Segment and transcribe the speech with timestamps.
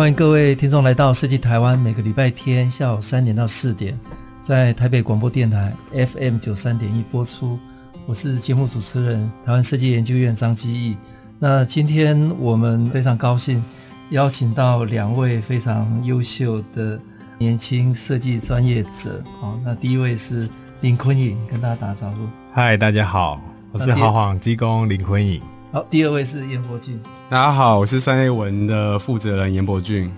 [0.00, 4.00] 欢迎各位听众来到设计台湾，每个礼拜天下午三点到四点，
[4.42, 7.58] 在台北广播电台 FM 九三点一播出。
[8.06, 10.96] 我是节目主持人，台湾设计研究院张基义。
[11.38, 13.62] 那今天我们非常高兴
[14.08, 16.98] 邀请到两位非常优秀的
[17.36, 19.22] 年轻设计专业者。
[19.38, 20.48] 好，那第一位是
[20.80, 22.26] 林坤颖，跟大家打个招呼。
[22.54, 23.38] 嗨，大家好，
[23.70, 25.42] 我是豪晃机工林坤颖。
[25.72, 27.00] 好，第二位是严伯俊。
[27.28, 30.10] 大家好，我是三 A 文的负责人严伯俊。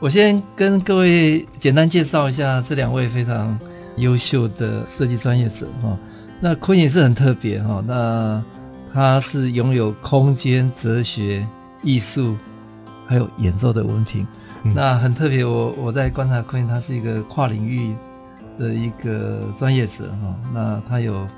[0.00, 3.56] 我先跟各位简单介绍一下这两位非常
[3.98, 5.96] 优秀的设计专业者哈。
[6.40, 8.42] 那坤也是很特别哈，那
[8.92, 11.46] 他是拥有空间哲学、
[11.84, 12.36] 艺术
[13.06, 14.26] 还有演奏的文凭，
[14.64, 15.44] 嗯、那很特别。
[15.44, 17.94] 我我在观察坤，他是一个跨领域
[18.58, 20.34] 的一个专业者哈。
[20.52, 21.28] 那他有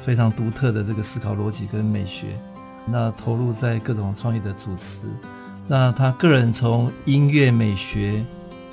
[0.00, 2.38] 非常独特的这个思考逻辑跟美学。
[2.86, 5.06] 那投入在各种创意的主持，
[5.66, 8.24] 那他个人从音乐美学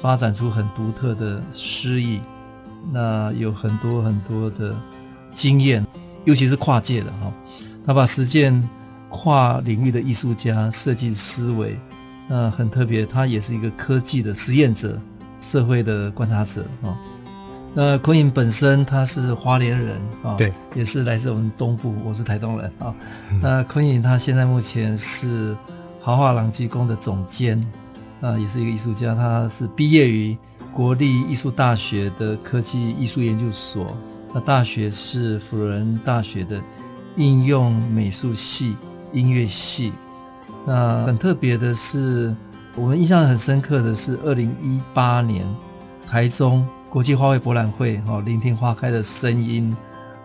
[0.02, 2.22] 发展出很独特的诗意，
[2.92, 4.75] 那有很多很多的
[5.31, 5.86] 经验，
[6.25, 7.33] 尤其是跨界的哈，
[7.86, 8.61] 他把实践
[9.09, 11.80] 跨领域的艺术家设计思维，
[12.27, 15.00] 那很特别，他也是一个科技的实验者，
[15.42, 16.95] 社会的观察者啊。
[17.75, 22.93] 那坤颖本身他是花莲人啊，对，也是来自我们东部，我是台东人啊。
[23.31, 25.57] 嗯、那坤颖他现在目前是
[25.99, 27.59] 豪华朗机宫的总监，
[28.21, 29.15] 啊，也是一个艺术家。
[29.15, 30.37] 他是毕业于
[30.71, 33.98] 国立艺术大学的科技艺术研究所，
[34.36, 36.61] 那大学是辅仁大学的
[37.15, 38.77] 应用美术系
[39.11, 39.93] 音乐系。
[40.64, 42.36] 那很特别的是，
[42.75, 45.43] 我们印象很深刻的是二零一八年
[46.08, 46.64] 台中。
[46.93, 49.76] 国际花卉博览会，哈，聆听花开的声音，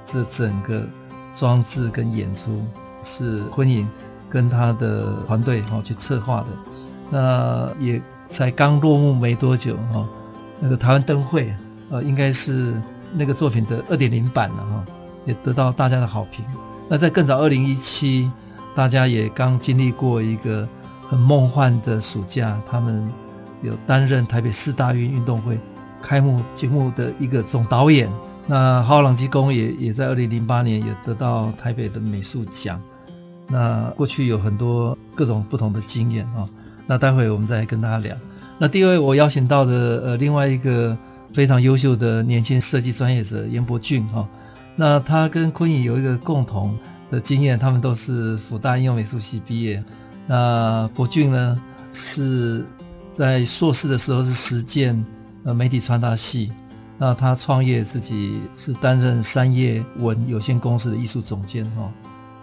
[0.05, 0.83] 这整个
[1.35, 2.63] 装置跟演出
[3.03, 3.89] 是昆颖
[4.29, 6.49] 跟他的团队哈去策划的。
[7.09, 10.07] 那也才刚落幕没多久哈，
[10.61, 11.55] 那个台湾灯会，
[11.89, 12.75] 呃，应该是
[13.15, 14.85] 那个作品的二点零版了哈，
[15.25, 16.45] 也得到大家的好评。
[16.87, 18.31] 那在更早二零一七，
[18.75, 20.69] 大家也刚经历过一个
[21.09, 23.11] 很梦幻的暑假，他们
[23.63, 25.59] 有担任台北四大运运动会。
[26.03, 28.11] 开幕节目的一个总导演，
[28.47, 32.81] 那浩朗机工也也在二零零八年也得到台北的美术奖。
[33.49, 36.47] 那过去有很多各种不同的经验啊。
[36.87, 38.17] 那待会我们再跟大家聊。
[38.59, 40.97] 那第二位我邀请到的呃另外一个
[41.33, 44.27] 非常优秀的年轻设计专业者严伯俊哈。
[44.75, 46.77] 那他跟坤颖有一个共同
[47.11, 49.83] 的经验，他们都是辅大应用美术系毕业。
[50.27, 51.61] 那伯俊呢
[51.93, 52.65] 是
[53.13, 55.05] 在硕士的时候是实践。
[55.49, 56.53] 呃，媒体传达系，
[56.99, 61.91] 那他创业自己是担任三叶文有限公司的艺术总监哈。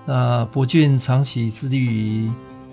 [0.07, 2.31] 那伯俊长期致力于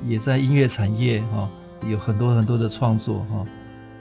[0.09, 1.47] 也在音乐产业哈，
[1.87, 3.45] 有很多很多的创作哈。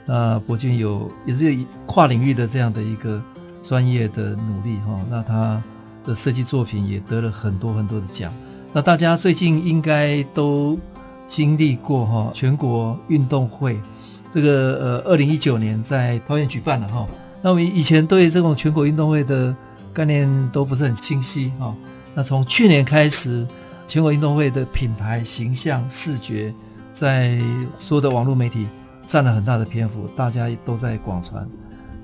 [0.06, 1.54] 那伯俊有也是
[1.84, 3.22] 跨领域的这样的一个
[3.62, 4.98] 专业的努力哈。
[5.10, 5.62] 那他
[6.02, 8.32] 的设计作品也得了很多很多的奖。
[8.72, 10.78] 那大家最近应该都
[11.26, 13.78] 经历过哈全国运动会。
[14.32, 17.06] 这个呃，二零一九年在桃园举办了哈。
[17.42, 19.54] 那我们以前对这种全国运动会的
[19.92, 21.74] 概念都不是很清晰哈。
[22.14, 23.46] 那从去年开始，
[23.86, 26.54] 全国运动会的品牌形象、视觉，
[26.92, 27.38] 在
[27.78, 28.66] 所有的网络媒体
[29.04, 31.46] 占了很大的篇幅，大家都在广传。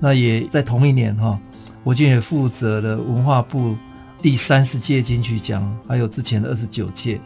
[0.00, 1.38] 那也在同一年哈，
[1.82, 3.76] 伯俊也负责了文化部
[4.20, 7.20] 第三十届金曲奖，还有之前的二十九届。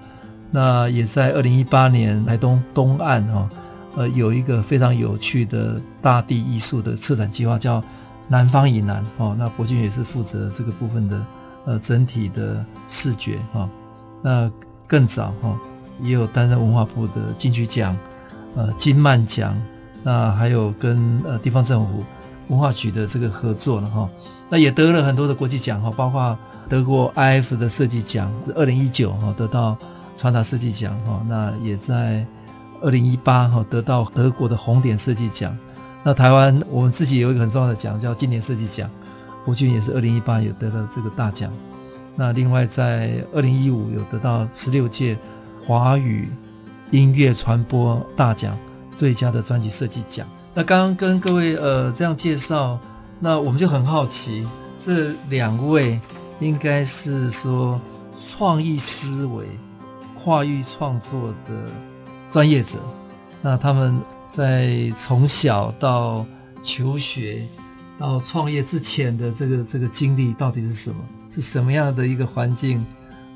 [0.51, 3.49] 那也在二零一八年台东东岸哈。
[3.95, 7.85] 呃，有一个非常有趣的大地艺术的策展计划，叫
[8.27, 9.37] “南方以南”哦。
[9.39, 11.27] 那伯俊也是负责这个部分的
[11.67, 13.69] 呃整体的视觉哈、哦。
[14.23, 14.51] 那
[14.87, 15.59] 更早哈、哦，
[16.01, 17.95] 也有担任文化部的金曲奖、
[18.55, 19.55] 呃金漫奖，
[20.03, 22.03] 那还有跟呃地方政府
[22.49, 24.11] 文化局的这个合作了哈、哦。
[24.49, 29.77] 那也得了很多的国际奖哈，包括德国 IF 的设计奖，是二零一九哈得到
[30.17, 31.27] 传达设计奖哈、哦。
[31.29, 32.25] 那也在。
[32.83, 35.57] 二零一八哈得到德国的红点设计奖，
[36.03, 38.91] 那台湾我们自己有一个很重要的奖叫金年设计奖，
[39.45, 41.51] 伯俊也是二零一八有得了这个大奖。
[42.15, 45.17] 那另外在二零一五有得到十六届
[45.65, 46.29] 华语
[46.91, 48.55] 音乐传播大奖
[48.95, 50.27] 最佳的专辑设计奖。
[50.53, 52.79] 那刚刚跟各位呃这样介绍，
[53.19, 54.47] 那我们就很好奇，
[54.79, 55.99] 这两位
[56.41, 57.81] 应该是说
[58.19, 59.47] 创意思维、
[60.23, 61.55] 跨域创作的
[62.33, 62.79] 专业者。
[63.43, 64.01] 那他们
[64.31, 66.25] 在从小到
[66.63, 67.47] 求学
[67.99, 70.97] 到创业之前的这个这个经历到底是什么？
[71.31, 72.85] 是什么样的一个环境，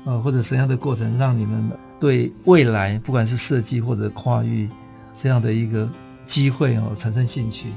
[0.05, 4.67] 呃，或者什么样的过程，让你们对未来不管是设计或者跨域
[5.13, 5.87] 这样的一个
[6.25, 7.67] 机会哦产生兴趣？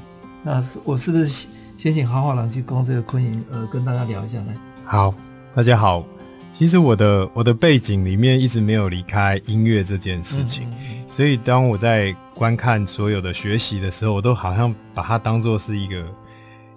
[0.43, 1.47] 那我是不是
[1.77, 4.53] 先请豪华朗机工这个昆颖呃跟大家聊一下呢？
[4.85, 5.13] 好，
[5.55, 6.03] 大家好。
[6.51, 10.71] 其实我的我的背景里面一直没有离开音乐这件事情，
[11.07, 16.05] 所以当我在观看所有的学习的时候，我都好像把它当做是一个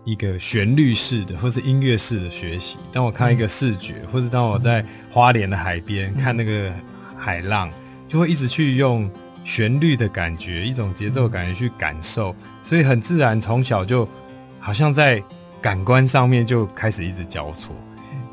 [0.04, 2.78] 一个旋律式的或是音乐式的学习。
[2.92, 6.72] 当我看一个视觉，嗯、或是当我在花莲的海边、嗯、看那个
[7.18, 7.70] 海浪，
[8.08, 9.10] 就会一直去用
[9.42, 14.08] 旋律的感觉、一种节奏感觉去感受，所以很自然从小就
[14.60, 15.22] 好像在
[15.60, 17.74] 感官上面就开始一直交错。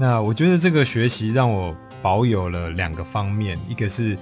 [0.02, 4.18] 那我觉得这个学习让我保有了两个方面，一个是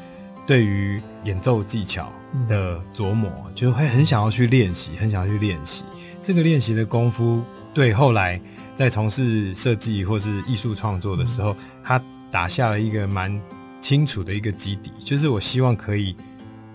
[0.45, 2.11] 对于演奏技巧
[2.49, 5.85] 的琢磨，就会很想要去练习，很想要去练习。
[6.21, 7.41] 这个练习的功夫，
[7.73, 8.41] 对后来
[8.75, 13.41] 在从事设计或是艺术创作的时候，它打下了一个蛮
[13.79, 16.13] 清楚的一个基底，就是我希望可以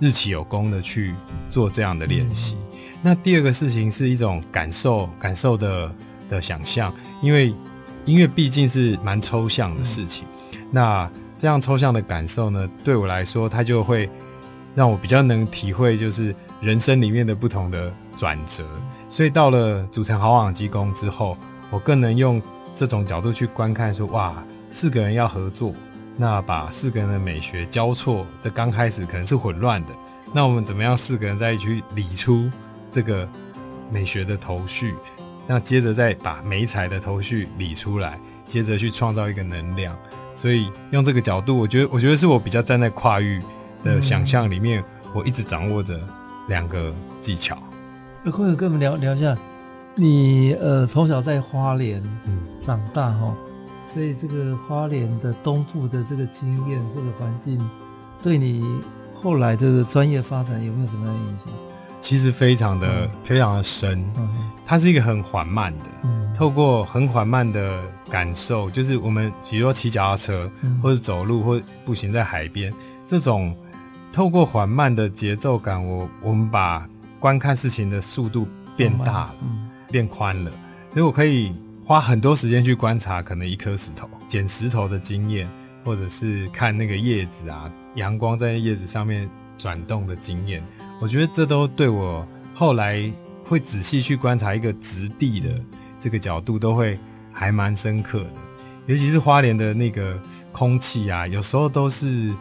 [0.00, 1.14] 日期有功的去
[1.50, 2.56] 做这样的练习。
[3.02, 5.94] 那第二个事情是一种感受，感受的
[6.30, 6.90] 的想象，
[7.20, 7.52] 因为。
[8.06, 10.26] 音乐毕竟是蛮抽象的事情，
[10.70, 14.08] 那这样抽象的感受呢，对我来说，它就会
[14.74, 18.64] 让我比较能体会，就是人生里面的不同的转折。
[19.08, 21.36] 所以到了组成豪华朗机工之后，
[21.70, 22.40] 我更能用
[22.74, 24.34] 这种角度去观看说，哇，
[24.70, 25.72] 四个人要合作，
[26.16, 29.88] 那把四个人的美学交错的刚开始可能是混乱的，
[30.32, 32.50] 那我们怎么样四个人在一起去理出
[32.92, 33.26] 这个
[33.90, 34.94] 美学的头绪？
[35.46, 39.96] 那接着再把媒材的头绪理出来，接着去创造一个能量。
[40.36, 43.40] 所以用这个角度，我觉得，我觉得是我比较站在跨域
[43.84, 46.00] 的想象里面，嗯、我一直掌握着
[46.48, 47.56] 两个技巧。
[48.24, 49.36] 那坤友跟我们聊聊一下，
[49.94, 53.36] 你呃从小在花莲嗯长大哈，嗯、
[53.92, 57.60] 所以这个花莲的东部的这个经验或者环境，
[58.22, 58.80] 对你
[59.14, 61.48] 后来这个专业发展有没有什么样的影响？
[62.04, 64.04] 其实非常的、嗯、非常的深，
[64.66, 72.70] 它是一个很缓慢的，嗯、透过很缓慢的感受，就是我们比如说骑脚踏车，嗯、或者走路，或步行在海边，
[73.06, 73.56] 这种
[74.12, 76.86] 透过缓慢的节奏感，我我们把
[77.18, 78.46] 观看事情的速度
[78.76, 80.50] 变大了，嗯、变宽了，
[80.92, 81.54] 所以我可以
[81.86, 85.48] 花很多时间去观察可能一颗石头，捡石头的经验，
[85.82, 90.62] 或者是看那个叶子啊，阳光在叶子上面转动的经验。
[91.00, 93.12] 我觉得这都对我后来
[93.44, 95.48] 会仔细去观察一个质地的
[96.00, 96.98] 这个角度，都会
[97.32, 98.30] 还蛮深刻的。
[98.86, 100.20] 尤其是花莲的那个
[100.52, 102.32] 空气啊，有时候都是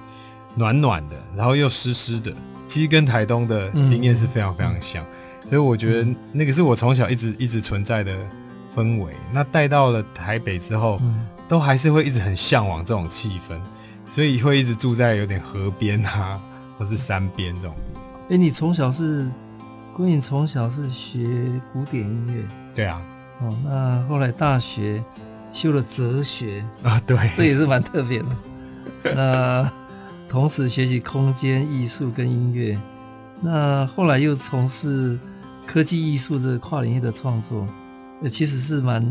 [0.56, 2.34] 暖暖的，然后又湿湿的。
[2.68, 5.06] 其实跟台东的经验是非常非常像，
[5.48, 8.16] 所以我觉得那个是我从小一直一直存在的
[8.76, 9.14] 氛围。
[9.32, 11.00] 那带到了台北之后，
[11.48, 13.60] 都还是会一直很向往这种气氛，
[14.08, 16.40] 所以会一直住在有点河边啊，
[16.78, 17.76] 或是山边这种。
[18.30, 19.28] 哎，你从小是，
[19.96, 23.02] 郭颖从小是学古典音乐，对啊，
[23.42, 25.04] 哦，那后来大学
[25.52, 28.26] 修了哲学啊，对，这也是蛮特别的。
[29.14, 29.72] 那
[30.30, 32.80] 同时学习空间艺术跟音乐，
[33.42, 35.20] 那后来又从事
[35.68, 37.68] 科技艺术这个跨领域的创作，
[38.32, 39.06] 其实是蛮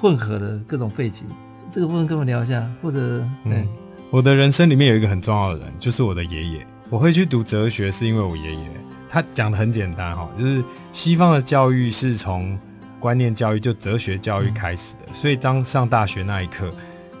[0.00, 1.26] 混合的各种背景。
[1.70, 3.68] 这个部分跟我聊一下，或者嗯，
[4.10, 6.66] 我的人生里面有一个很重要的人，就是我的爷爷。
[6.88, 8.70] 我会去读哲学，是因为我爷爷
[9.10, 10.62] 他讲的很简单哈，就是
[10.92, 12.58] 西方的教育是从
[13.00, 15.00] 观念教育，就哲学教育开始的。
[15.08, 16.72] 嗯、所以当上大学那一刻，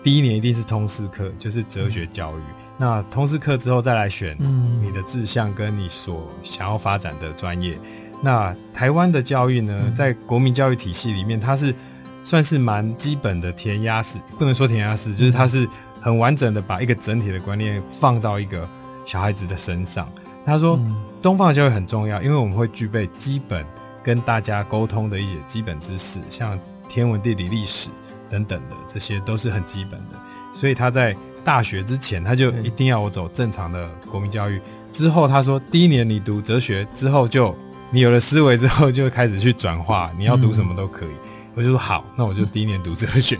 [0.04, 2.40] 第一年一定是通识课，就是哲学教育。
[2.40, 7.78] 嗯、那通识课之后再来选你的志向跟你所想要发展的专业。
[8.22, 11.74] 那台湾的教育呢，在国民教育体系里面，它是
[12.22, 15.68] 算是蛮基本的填鸭式，不能说填鸭式，就是它是
[16.00, 18.68] 很完整的把一个整体的观念放到一个。
[19.06, 20.06] 小孩子的身上，
[20.44, 20.78] 他说，
[21.22, 23.64] 东方的教育很重要，因为我们会具备基本
[24.02, 26.58] 跟大家沟通的一些基本知识，像
[26.88, 27.88] 天文、地理、历史
[28.28, 30.18] 等等的，这些都是很基本的。
[30.52, 34.60] 所以他在大学之前，他就一定要我走正常的国民教育。
[34.92, 37.58] 之后他说，第一年你读哲学之后就，就
[37.90, 41.10] 你有了思维之后，就开始去转化，你要读什么都可以。
[41.54, 43.38] 我就说好，那我就第一年读哲学，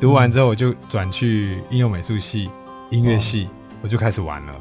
[0.00, 2.50] 读完之后我就转去应用美术系、
[2.90, 3.48] 音乐系，
[3.82, 4.54] 我就开始玩了。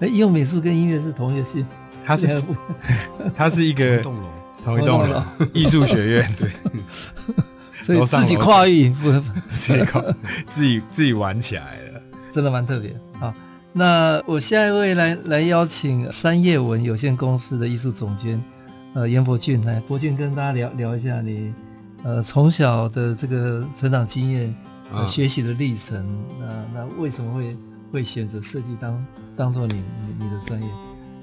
[0.00, 1.64] 哎，应用美术跟音乐是同一个系，
[2.04, 2.42] 它是
[3.36, 4.28] 它是一个同一栋楼，
[4.64, 5.22] 同一栋楼。
[5.52, 6.50] 艺术学院，对，
[7.82, 9.10] 所以自己跨域，不
[9.48, 10.02] 自己跨，
[10.46, 12.00] 自己自己玩起来了，
[12.32, 12.94] 真的蛮特别。
[13.18, 13.34] 好，
[13.72, 18.42] 那我下一位来来邀请三叶文有限公司的艺术总监，
[18.94, 21.52] 呃，严伯俊来，伯俊跟大家聊聊一下你
[22.04, 24.54] 呃从小的这个成长经验。
[24.90, 26.02] 呃，学习的历程，
[26.40, 27.54] 那那为什么会
[27.92, 29.04] 会选择设计当
[29.38, 30.68] 当做你你你的专业？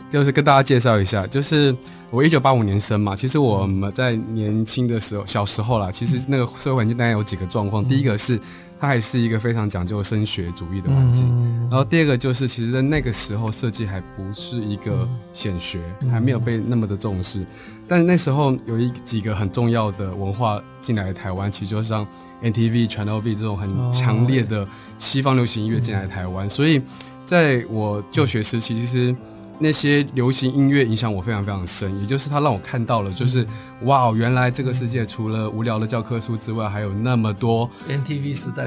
[0.09, 1.75] 就是跟大家介绍一下，就是
[2.09, 8.39] 我一九八五年生嘛，其实我们在年轻的时候，小时候啦，其实那个社会环境大概有几个状况，嗯、第一个是。
[8.77, 17.45] 它还是一个非常讲究升学主义的环境，嗯，然后第二个就是，其实在那个时候设计还不是一个显学，嗯，还没有被那么的重视。
[17.87, 22.05] 但那时候有一几个很重要的文化进来台湾，其实就像
[22.43, 24.67] NTV、Channel V 这种很强烈的
[24.97, 26.81] 西方流行音乐进来台湾，所以
[27.25, 29.15] 在我就学时期，其实。
[29.57, 38.65] 那些流行音乐影响我非常非常深，也就是它让我看到了，就是、嗯、哇，原来这个世界除了无聊的教科书之外，还有那么多 NTV 时代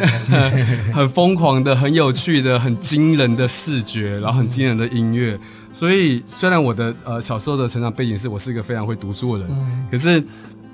[0.94, 5.34] 很疯狂的、很有趣的、很惊人的视觉，然后很惊人的音乐。
[5.34, 5.40] 嗯、
[5.74, 10.24] 所以虽然我的呃小时候的成长背景是我是一个非常会读书的人，嗯、可是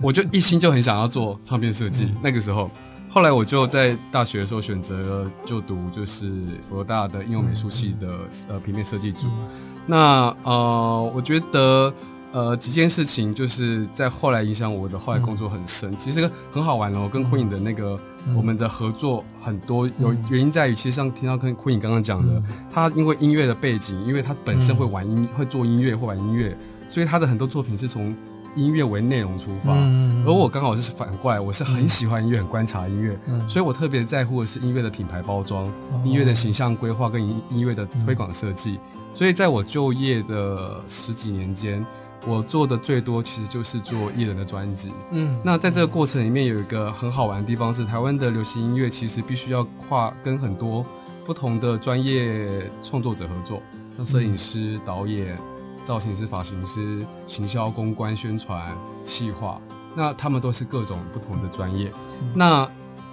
[0.00, 2.04] 我就一心就很想要做唱片设计。
[2.04, 2.70] 嗯、那个时候，
[3.14, 6.33] 后来我就在大学的时候选择了就读就是
[6.68, 9.28] 佛罗大的应用美术系的、嗯、呃平面设计组。
[9.28, 9.49] 嗯。
[9.87, 11.94] 那呃，我觉得
[12.33, 15.92] 呃几件事情就是在后来影响我的后来工作很深。
[15.92, 28.12] 嗯、其实很好玩哦，跟昆影的那个、嗯、我们的合作很多，有原因在于，其实上听到跟昆影刚刚讲的，嗯、他因为音乐的背景，因为他本身会玩音、嗯、会做音乐会玩音乐，所以他的很多作品是从
[28.54, 29.73] 音乐为内容出发。
[29.75, 38.78] 嗯、而我刚好是反过来，我是很喜欢音乐，很观察音乐，嗯、所以我特别在乎的是音乐的品牌包装、嗯、音乐的形象规划跟音音乐的推广设计。
[39.12, 41.87] 所以，在我就业的十几年间，
[42.26, 44.90] 我做的最多其实就是做艺人的专辑。
[45.12, 50.84] 嗯，那在这个过程里面，有一个很好玩的地方是，台湾的流行音乐其实必须要跨跟很多
[51.25, 53.62] 不同的专业创作者合作，
[53.96, 55.38] 像摄影师、导演、
[55.84, 58.74] 造型师、发型师、行销、公关、宣传、
[59.04, 59.60] 企划，
[59.94, 61.92] 那他们都是各种不同的专业。
[62.34, 62.68] 那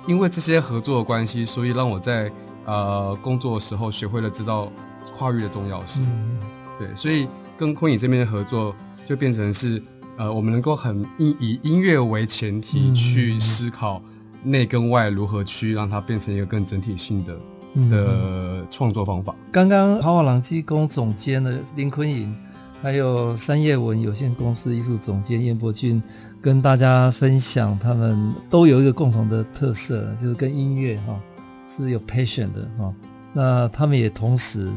[0.07, 2.31] 因为这些合作的关系，所以让我在
[2.65, 4.71] 呃工作的时候学会了知道。
[5.17, 6.39] 跨域的重要性，嗯、
[6.79, 8.73] 对，所以跟昆影这边的合作
[9.05, 9.79] 就变成是，
[10.17, 14.01] 呃，我们能够很以以音乐为前提去思考
[14.41, 17.39] 内跟外如何去让它变成一个更整体性的、
[17.75, 19.35] 嗯、的创作方法。
[19.51, 22.35] 刚刚豪华朗机工总监的林坤颖，
[22.81, 26.01] 还有三叶文有限公司艺术总监燕伯骏
[26.41, 31.19] 跟大家分享，他们都有一个共同的特色，就是跟音乐哈
[31.67, 32.93] 是有 passion 的哈。
[33.33, 34.69] 那他们也同时。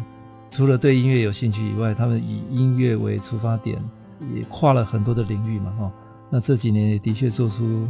[0.51, 3.77] 除了对音乐有兴趣以外，他们以音乐为出发点，
[4.37, 5.93] 也跨了很多的领域嘛，哈。
[6.31, 7.89] 那这几年也的确做出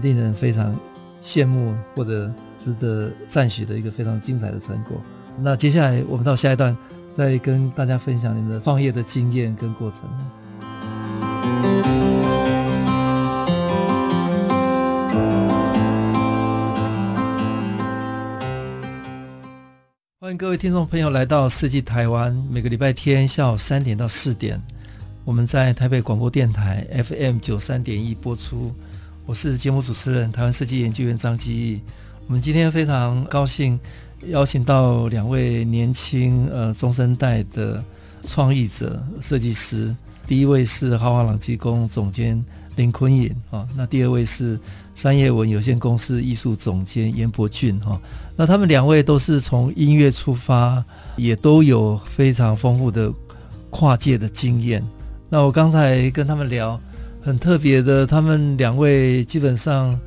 [0.00, 0.78] 令人非常
[1.20, 4.96] 羡慕或者值得赞许的一个非常精彩的成果。
[5.40, 6.76] 那接下来我们到下一段，
[7.14, 10.00] 再跟大家分享你们的创业的经验跟过程。
[20.18, 24.60] 欢迎各位听众朋友来到设计台湾，每个礼拜天下午三点到四点，
[25.24, 28.74] 我们在台北广播电台 FM 九三点一播出。
[29.24, 31.80] 我是节目主持人台湾设计研究员张基义。
[32.26, 33.78] 我们今天非常高兴
[34.28, 37.82] 邀请到两位年轻呃中生代的
[38.22, 39.94] 创意者设计师，
[40.26, 42.42] 第一位是豪华朗机工总监
[42.76, 44.58] 林坤颖啊，那第二位是
[44.94, 48.00] 三叶文有限公司艺术总监严伯骏哈。
[48.36, 50.82] 那他们两位都是从音乐出发，
[51.16, 53.12] 也都有非常丰富的
[53.70, 54.84] 跨界的经验。
[55.28, 56.80] 那我刚才跟他们聊，
[57.22, 59.98] 很特别的，他们两位基本上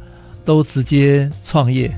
[0.44, 1.90] 都直接创业，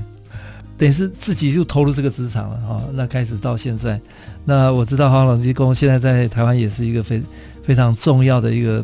[0.80, 2.82] 等于是自己就投入这个职场了哈。
[2.94, 4.00] 那开始到现在，
[4.46, 7.22] 那我知道豪华朗机工现在在台湾也是一个非
[7.62, 8.82] 非常重要的一个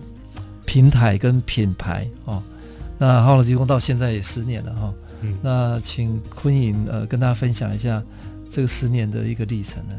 [0.67, 2.43] 平台跟品牌哦。
[2.99, 4.93] 那豪华朗机工到现在也十年了哈。
[5.23, 8.03] 嗯、那请坤颖呃跟大家分享一下
[8.51, 9.95] 这个十年的一个历程呢？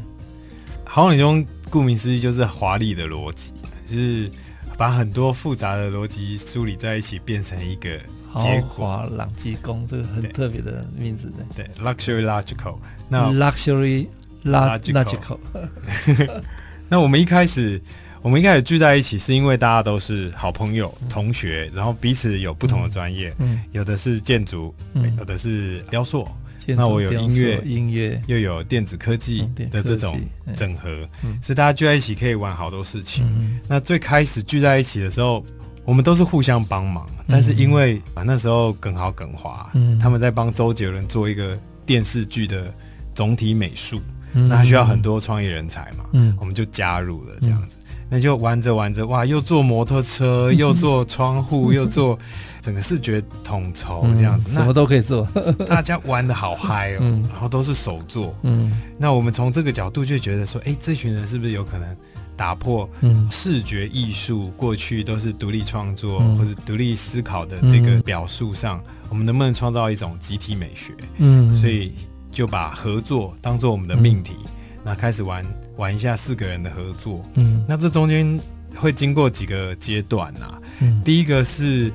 [0.84, 3.50] 豪华朗机工顾名思义就是华丽的逻辑，
[3.84, 4.30] 就是
[4.76, 7.98] 把很多复杂的逻辑梳理在一起，变成一个
[8.30, 11.36] 豪华朗基宫，这个很特别的名字的。
[11.56, 12.76] 对，对，Luxury Logical，
[13.08, 14.06] 那 Luxury
[14.44, 15.38] Logical。
[16.88, 17.80] 那我们一开始。
[18.20, 26.28] 我们一开始聚在一起，是因为大家都是好朋友、同学，然后彼此有不同的专业，嗯，有的是建筑，嗯，有的是雕塑，
[26.66, 28.20] 那我有音乐，音乐。
[28.26, 30.20] 又有电子科技的这种
[30.56, 33.24] 整合，嗯、所以大家聚在一起可以玩好多事情。
[33.24, 35.46] 嗯、那最开始聚在一起的时候，
[35.88, 42.70] 我们都是互相帮忙，嗯、但是因为啊那时候耿豪耿华，嗯、他们在帮周杰伦做一个电视剧的
[43.14, 43.98] 总体美术，
[44.34, 47.76] 嗯、那他需要很多创意人才嘛，嗯、我们就加入了这样子。
[48.10, 52.18] 那就玩着玩着，哇，又做摩托车，又做窗户， 又做
[52.60, 55.26] 整个视觉统筹这样子，嗯、什么都可以做。
[55.66, 58.34] 大家玩的好嗨哦，嗯、然后都是手作。
[58.42, 61.96] 嗯，那我们从这个角度就觉得说，哎，这群人是不是有可能
[62.38, 62.88] 打破
[63.30, 70.94] 视觉艺术过去都是独立创作、嗯、或者独立思考的这个表述上，嗯、我们能不能创造一种集体美学？
[71.18, 71.92] 嗯，所以
[72.32, 74.50] 就把合作当做我们的命题，嗯、
[74.84, 75.44] 那开始玩。
[75.78, 78.40] 玩一下四个人的合作，嗯，那这中间
[78.74, 81.92] 会经过几个阶段呐、啊，嗯，第一个是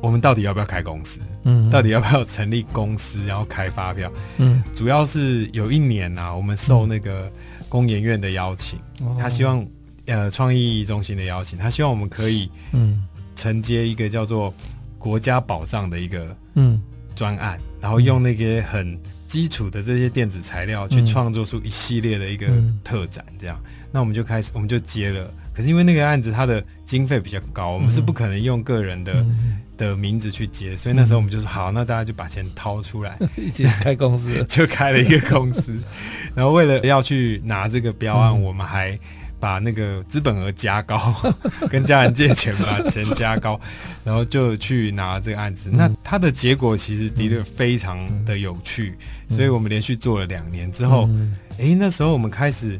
[0.00, 7.30] 我们到底要不要开公司，嗯，到底要不要成立公司，然后开发票，嗯，主要是有一年呐、啊，我们受那个
[7.68, 9.66] 工研院的邀请，嗯、他希望
[10.06, 13.02] 呃创意中心的邀请，他希望我们可以嗯。
[13.36, 14.52] 承接一个叫做
[14.98, 16.80] 国家宝藏的一个嗯。
[17.14, 18.98] 专案，然后用那些很。
[19.30, 22.48] 基础的这些电子材料去创作出一系列的一个
[22.82, 25.32] 特展，这样，嗯、那我们就开始，我们就接了。
[25.54, 35.76] 可是因为那个案子它的经费比较高，我们是不可能用个人的、嗯、的名字去接，所以那时候我们就说好，那大家就把钱掏出来， 一起开公司， 就开了一个公司。
[36.36, 38.96] 然后为了要去拿这个标案，嗯、我们还。
[39.40, 41.14] 把那个资本额加高，
[41.70, 43.58] 跟家人借钱把钱加高，
[44.04, 45.70] 然后就去拿这个案子。
[45.72, 48.98] 嗯、那它的结果其实的确非常的有趣，
[49.30, 52.78] 嗯、所以我们连续做了两年之后，嗯、诶，那时候我们开始，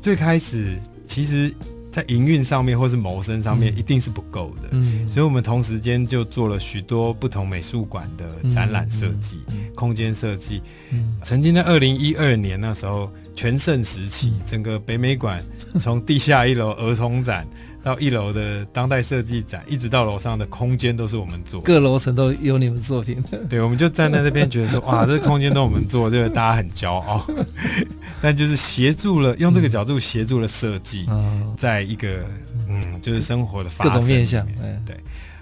[0.00, 1.52] 最开始其实
[1.96, 9.40] 在营运上面或是谋生上面一定是不够的，嗯、所以我们同时间就做了许多不同美术馆的展览设计、
[9.74, 10.62] 空间设计。
[10.90, 13.10] 嗯、曾经在二零一二年那时候。
[13.38, 15.44] 全盛时期，整个北美馆
[15.78, 17.46] 从地下一楼儿童展
[17.86, 23.22] 到一楼的当代设计展，一直到楼上的空间都是我们做，各楼层都有你们作品。
[23.48, 27.24] 对，我们就站在那边觉得说，哇，这空间都我们做，这个大家很骄傲。
[28.20, 32.26] 但就是协助了，用这个角度协助了设计，嗯、在一个
[32.68, 34.44] 嗯，就是生活的发生各种面向。
[34.84, 34.96] 对，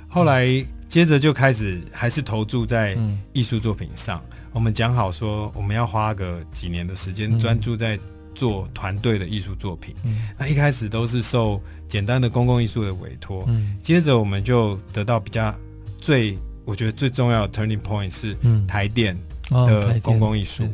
[0.07, 0.47] 后来
[0.87, 2.95] 接着就开始还是投注在
[3.33, 4.23] 艺术作品上。
[4.53, 7.99] 我们讲好说，我们要花个几年的时间，专注在
[8.35, 9.95] 做团队的艺术作品。
[10.05, 15.55] 嗯、那一开始都是受简单的公共艺术的委托，嗯、接着我们就得到比较
[16.01, 19.17] 最，我觉得最重要的 turning point 是台电
[19.49, 20.69] 的公共艺术。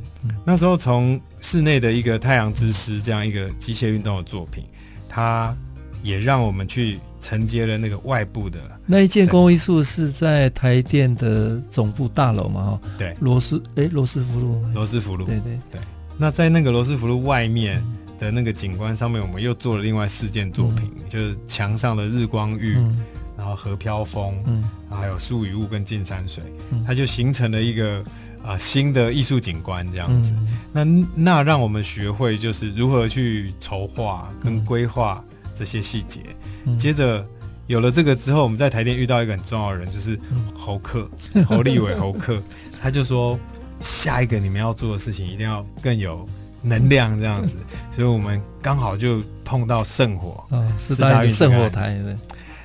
[0.44, 4.64] 那时候从室内的一个太阳之狮这样一个机械运动的作品，
[5.09, 5.55] 它
[6.03, 6.99] 也让我们去。
[7.23, 12.64] 承接了那个外部的那一件公共艺术是在台电的总部大楼嘛？
[12.64, 15.81] 哈，对，罗斯哎，罗斯福路，罗斯福路，对对对。
[16.20, 17.83] 那在那个罗斯福路外面
[18.18, 23.02] 的那个景观上面，我们又做了另外四件作品，嗯、就是墙上的日光浴，嗯、
[23.38, 28.00] 然后河飘风，嗯，然后还有树与雾跟近山水，嗯、它就形成了一个
[28.42, 30.30] 啊、呃、新的艺术景观这样子。
[30.74, 35.24] 嗯、那那让我们学会就是如何去筹划跟规划。
[35.52, 36.20] 这些细节，
[36.64, 37.22] 嗯、接着
[37.66, 40.18] 有了这个之后，我们在台电遇到一个很重要的人，就是
[40.54, 42.42] 侯克、嗯、侯立伟侯克，
[42.80, 43.38] 他就说
[43.80, 46.28] 下一个你们要做的事情一定要更有
[46.62, 47.54] 能量这样子，
[47.90, 50.44] 所以我们刚好就碰到圣火，
[50.78, 52.16] 四大运圣火台，对，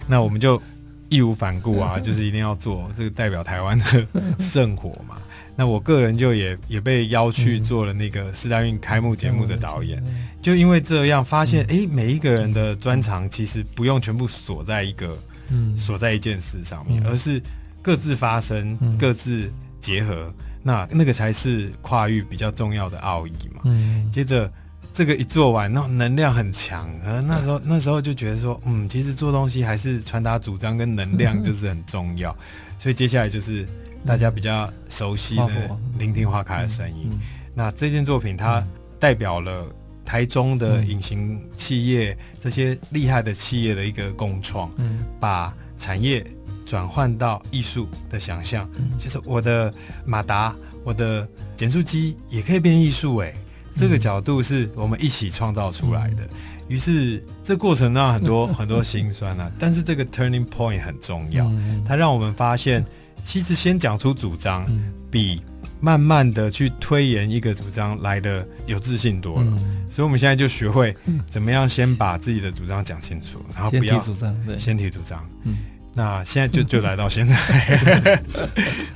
[0.07, 0.61] 那我们就
[1.09, 4.07] 义无反顾啊，就是一定要做这个代表台湾的
[4.39, 5.17] 圣火嘛。
[5.57, 10.03] 那我个人就也也被邀去做了那个四大运开幕节目的导演，
[10.41, 15.17] 就因为这样发现，哎，每一个人的专长其实不用全部锁在一个，
[15.77, 17.41] 锁在一件事上面，而是
[17.81, 19.49] 各自发生，各自
[19.79, 20.33] 结合，
[20.65, 23.61] 那那个才是跨域比较重要的奥义嘛。
[23.65, 24.09] 嗯。
[24.11, 24.51] 接着
[24.91, 32.35] 这个一做完，那能量很强，而那时候那时候就觉得说，嗯，其实做东西还是传达主张跟能量就是很重要，
[32.79, 33.65] 所以接下来就是。
[34.07, 35.49] 大家比较熟悉的
[35.97, 37.09] 聆听花开的声音。
[37.55, 38.63] 那这件作品它
[38.99, 39.65] 代表了
[40.05, 46.23] 台中的隐形企业、嗯、这些厉害的企业的一个共创，嗯、把产业
[46.65, 49.73] 转换到艺术的想象，嗯、就是我的
[50.05, 53.17] 马达、我的减速机也可以变艺术。
[53.17, 53.33] 哎，
[53.75, 56.23] 这个角度是我们一起创造出来的。
[56.67, 61.49] 于、嗯、是这过程让很多 很多心酸啊，但是这个 turning point 很重要，
[61.87, 62.83] 它让我们发现。
[63.23, 65.41] 其实先讲出主张，嗯、比
[65.81, 69.47] 慢慢的去推演一个主张来的有自信多了。
[69.57, 70.95] 嗯、所以我们现在就学会
[71.27, 75.27] 怎么样先把自己的主张讲清楚，然后不要先提主张，对，先提主张。
[75.41, 75.57] 嗯，
[75.97, 77.35] 那现在就就来到现在，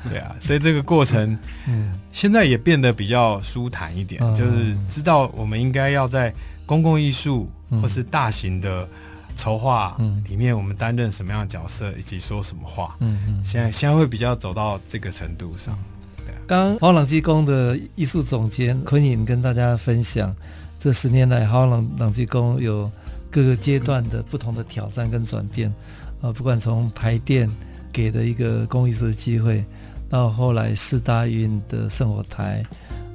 [0.10, 6.34] 对啊，所以这个过程，嗯，现在也变得比较舒坦一点，嗯、就是知道我们应该要在
[6.66, 7.50] 公共艺术
[7.82, 8.86] 或是大型的
[9.38, 9.96] 筹划
[10.28, 12.98] 里面，我们担任什么样的角色，以及说什么话。
[13.00, 15.80] 嗯嗯，现在现在会比较走到这个程度上。
[16.18, 20.36] 对啊，刚刚华朗基宫的艺术总监昆颖跟大家分享，
[20.78, 22.92] 这十年来华朗朗基宫有
[23.32, 25.74] 各个阶段的不同的挑战跟转变。
[26.22, 27.50] 啊，不管从台电
[27.92, 29.64] 给的一个公益艺术的机会，
[30.10, 32.64] 到后来四大运的圣火台，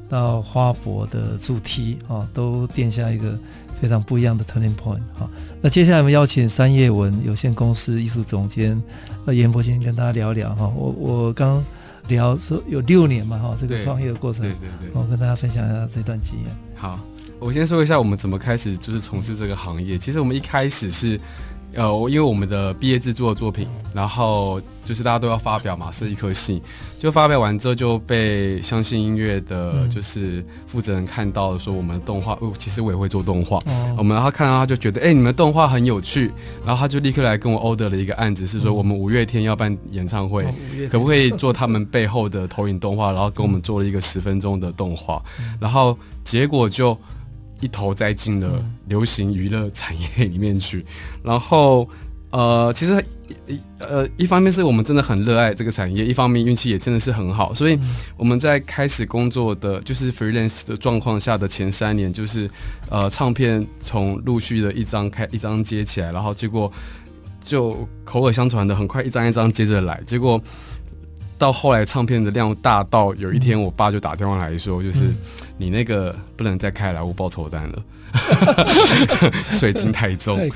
[0.09, 3.39] 到花博的筑梯，啊，都奠下一个
[3.81, 5.01] 非常不一样的 turning point。
[5.13, 5.29] 好，
[5.61, 8.81] 那接下来我们邀请三叶文有限公司艺术总监
[9.27, 10.67] 呃颜伯鑫跟大家聊聊哈。
[10.75, 11.63] 我我刚
[12.09, 16.49] 聊说有六年嘛哈，这个创业的过程，对对对，我跟大家分享一下这段经验。
[16.75, 16.99] 好，
[17.39, 19.99] 我先说一下我们怎么开始就是从事这个行业。
[19.99, 21.21] 其实我们一开始是。
[21.77, 26.63] 呃，因为我们的毕业制作的作品，然后就是大家都要发表嘛，设计科系，
[26.99, 33.63] 就发表完之后就被相信音乐的，就是负责人看到说我们的动画，哦，其实我也会做动画，
[33.97, 36.31] 我们然后看到他就觉得，哎，你们动画很有趣，
[36.65, 40.47] 然后他就立刻来跟我 order 了一个案子，是说我们五月天要办演唱会，
[40.91, 45.23] 可不可以做他们背后的投影动画，然后跟我们做了一个十分钟的动画，
[45.61, 46.97] 然后结果就。
[47.61, 50.85] 一头栽进了流行娱乐产业里面去，
[51.23, 51.89] 然后
[52.31, 53.05] 呃，其实
[53.47, 57.79] 一呃，一方面是我们真的很热爱这个产业，一方面运气也真的是很好，所以
[58.17, 62.51] 我们在开始工作的就是 freelance 的状况下的前三年，就是
[62.91, 66.71] 呃，唱片从陆续的一张开一张接起来，然后结果
[67.43, 70.41] 就口耳相传的很快一张一张接着来，结果。
[71.39, 75.13] 到后来，唱片的量大到有一天，我爸就打电话来说，就是
[75.59, 77.83] 你那个不能再开劳务报酬单了，
[79.51, 80.39] 税金太重，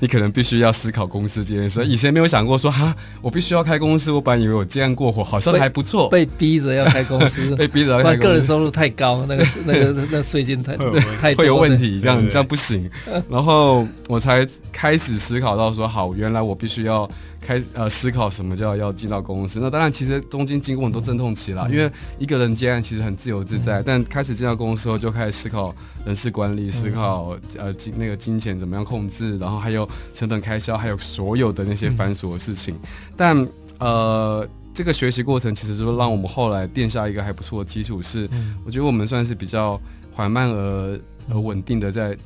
[0.00, 1.84] 你可能必须要思考公司这件事。
[1.86, 10.76] 以前没有想过说哈，我必须要开公司，我本来以为我这样过活好像还不错，被逼着要开公司，被逼着要开公司，个人收入太高，那个那个那税金太
[11.20, 12.90] 太会有问题，这样这样不行。
[13.30, 17.08] 然后我才开始思考到说，好，原来我必须要。
[17.42, 19.58] 开呃思考什么叫要进到公司？
[19.60, 21.68] 那当然，其实中间经过很多阵痛期啦。
[21.70, 25.74] 因为一个人接案其实很自由自在，但开始进到公司后，就开始思考
[26.06, 32.78] 人事管理，思考呃金那个金钱怎么样控制，然后还有成本开销，还有所有的那些繁琐的事情。
[33.16, 33.46] 但
[33.78, 38.28] 呃，这个学习过程其实就让我们后来垫下一个还不错的基础，是
[38.64, 39.78] 我觉得我们算是比较
[40.12, 41.00] 缓慢而
[41.30, 42.16] 而稳定的在。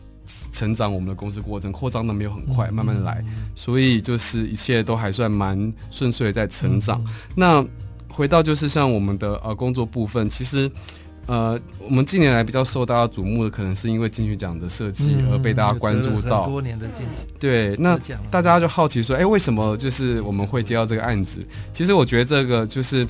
[0.52, 7.02] 成长我们的公司过程扩张的没有很快，慢慢来，所以就是一切都还算蛮顺遂在成长。
[7.34, 7.64] 那
[8.08, 10.70] 回到就是像我们的呃工作部分，其实
[11.26, 16.46] 呃我们近年来比较受大家瞩目的，可能是因为金曲奖的设计而被大家关注到。
[16.46, 17.26] 多年的金曲。
[17.38, 17.98] 对，那
[18.30, 21.44] 大家就好奇说，哎，为什么就是我们会接到这个案子？
[21.72, 23.06] 其实我觉得这个就是。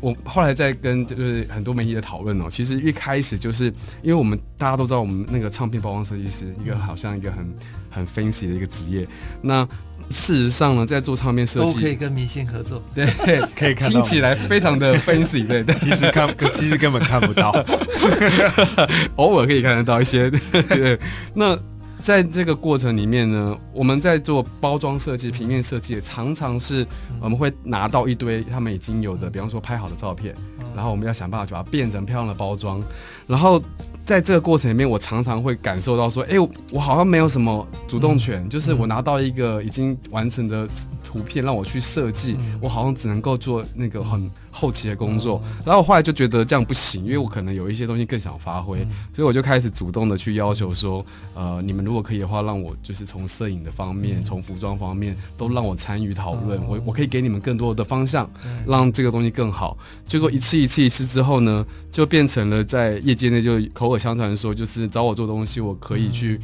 [0.00, 3.66] 我后来在跟就是很多媒体的讨论哦，其实一开始就是
[4.02, 7.54] 因为我们大家都知道，我们那个唱片包装设计师一个好像一个很
[7.90, 9.06] 很 fancy 的一个职业。
[9.42, 9.66] 那
[10.08, 13.06] 事实上呢，在做唱片设计都可以跟明星合作，对，
[13.54, 17.50] 可以看到听起来非常的 fancy，对，但 其实看其实根本看不到，
[19.16, 20.98] 偶尔可以看得到一些，对，
[21.34, 21.58] 那。
[22.02, 26.86] 在这个过程里面呢，我们在做包装设计、平面设计，常常是
[27.20, 30.34] 我们会拿到一堆他们已经有的，比方说拍好的照片，
[30.74, 32.82] 然后我们要想办法去把它变成漂亮的包装，
[33.26, 33.62] 然后。
[34.02, 36.34] 在这个过程里面，我常常会感受到说，哎，
[36.72, 40.66] 我好像没有什么主动权，嗯、就是我拿到一个已经完成的
[41.04, 45.40] 图片让我去设计，嗯、我好像只能够做那个很后期的工作。
[45.44, 59.76] 嗯、然后我后来就觉得这样不行，因为我可能有一些东西更想发挥，嗯、所以我就开始主动的去要求说，呃，你们如果可以的话，让我就是从摄影的方面，从、嗯、服装方面都让我参与讨论，嗯、我我可以给你们更多的方向，嗯、让这个东西更好。
[60.04, 66.40] 结果一次一次一次之后呢，就变成了在业界内就口耳相传说，就是找我做东西，我可以去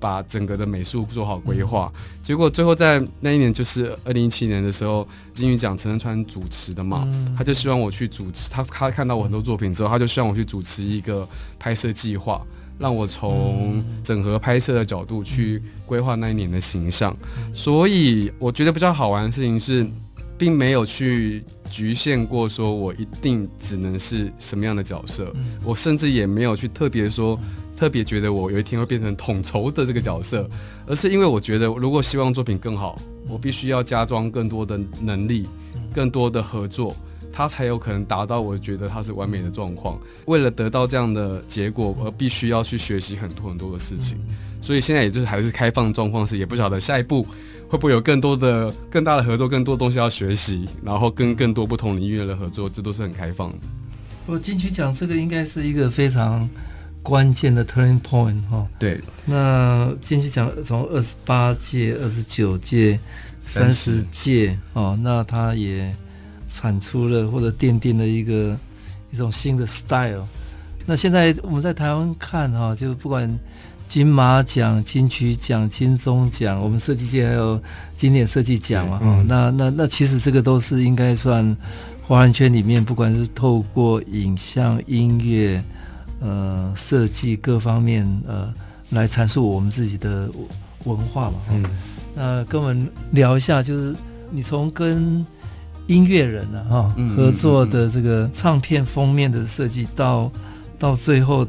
[0.00, 1.92] 把整个的美术做好规划。
[2.22, 8.50] 结果最后在那一年，就是二零一七年的时候，金鱼奖陈升川主持的嘛，他就希望我去主持。
[8.50, 12.40] 他他看到我很多作品之后，他就希望我去主持一个拍摄计划，
[12.78, 17.16] 让我从整合拍摄的角度去规划那一年的形象。
[17.54, 19.88] 所以我觉得比较好玩的事情是，
[20.36, 21.42] 并没有去。
[21.70, 30.50] 局限过，说我一定只能是什么样的角色，嗯、我甚至也没有去特别说，嗯、特别觉得我有一天会变成统筹的这个角色，
[30.84, 36.96] 而是因为我觉得，如果希望作品更好，嗯、我必须要加装更多的能力，嗯、更多的合作，
[37.32, 39.96] 它才有可能达到我觉得它是完美的状况。
[40.24, 47.24] 为了得到这样的结果，而必须要去学习很多很多的事情，嗯、所以现在也就是还是开放状况，是也不晓得下一步。
[47.70, 53.58] 会不会有更多的、更大的合作，更多东西要学习，然后跟更多不同领域的人合作，这都是很开放的。
[54.24, 56.48] 我金曲奖这个应该是一个非常
[57.08, 58.66] 关键的 turning point 哈。
[58.78, 63.00] 对，那金曲奖从二十八届、二十九届、
[63.42, 65.90] 三十届哦，那它也
[66.50, 68.54] 产出了或者奠定了一个
[69.10, 70.26] 一种新的 style。
[70.84, 73.38] 那现在我们在台湾看哈，就不管
[73.86, 77.58] 金马奖、金曲奖、金钟奖，我们设计界还有
[77.96, 79.26] 经典设计奖嘛哈、嗯。
[79.26, 81.56] 那那那其实这个都是应该算。
[82.00, 85.62] 华人圈里面，不管是透过影像、音乐、
[86.20, 88.52] 呃设计各方面，呃
[88.90, 90.30] 来阐述我们自己的
[90.84, 91.38] 文化嘛。
[91.50, 91.64] 嗯。
[92.14, 93.94] 那跟我们聊一下，就是
[94.30, 95.24] 你从跟
[95.86, 100.30] 音乐人呢、啊、哈、嗯、合作的这个唱片封面的设计，到
[100.78, 101.46] 到最后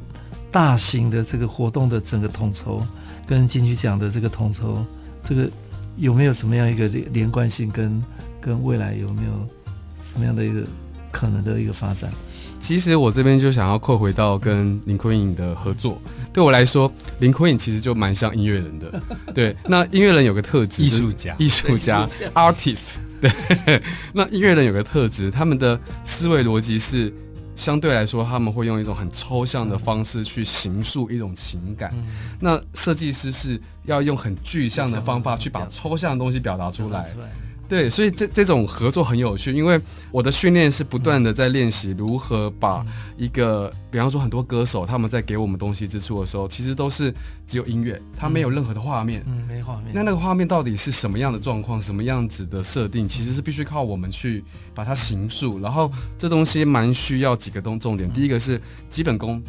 [0.51, 2.85] 大型的这个活动的整个统筹，
[3.27, 4.85] 跟金曲奖的这个统筹，
[5.23, 5.49] 这个
[5.97, 7.89] 有没有什么样一个连连贯性跟？
[7.89, 8.03] 跟
[8.41, 9.31] 跟未来有没有？
[10.01, 10.63] 什么样的一个
[11.11, 12.09] 可能的一个发展？
[12.59, 15.99] 其实我这边就想要扣回到跟林坤颖的合作。
[16.33, 19.01] 对我来说，林坤颖其实就蛮像音乐人的。
[19.33, 22.97] 对，那音乐人有个特质，艺术家，艺术家，artist。
[23.19, 23.81] 对，
[24.13, 27.13] 那音乐人有个特质，他们的思维逻辑是
[27.55, 31.91] 相对来说，他们会用一种很抽象的方式去形塑一种情感。
[31.95, 32.05] 嗯、
[32.39, 37.13] 那设计师是要用很具象的方法去把抽象的东西表达出来。
[37.69, 39.79] 对，所以这这种合作很有趣，因为
[40.11, 42.83] 我的训练是不断的在练习如何把
[43.15, 47.13] 一个，比方说很多歌手他们在给我们东西之处的时候，其实都是
[47.47, 49.91] 只有音乐，它没有任何的画面，嗯，没画面。
[49.93, 55.59] 那那个画面到底是什么样的状况，什么样子的设定，其实是必须靠我们去把它形塑。
[55.59, 59.41] 然后这东西蛮需要几个东重点，第一个是基本功。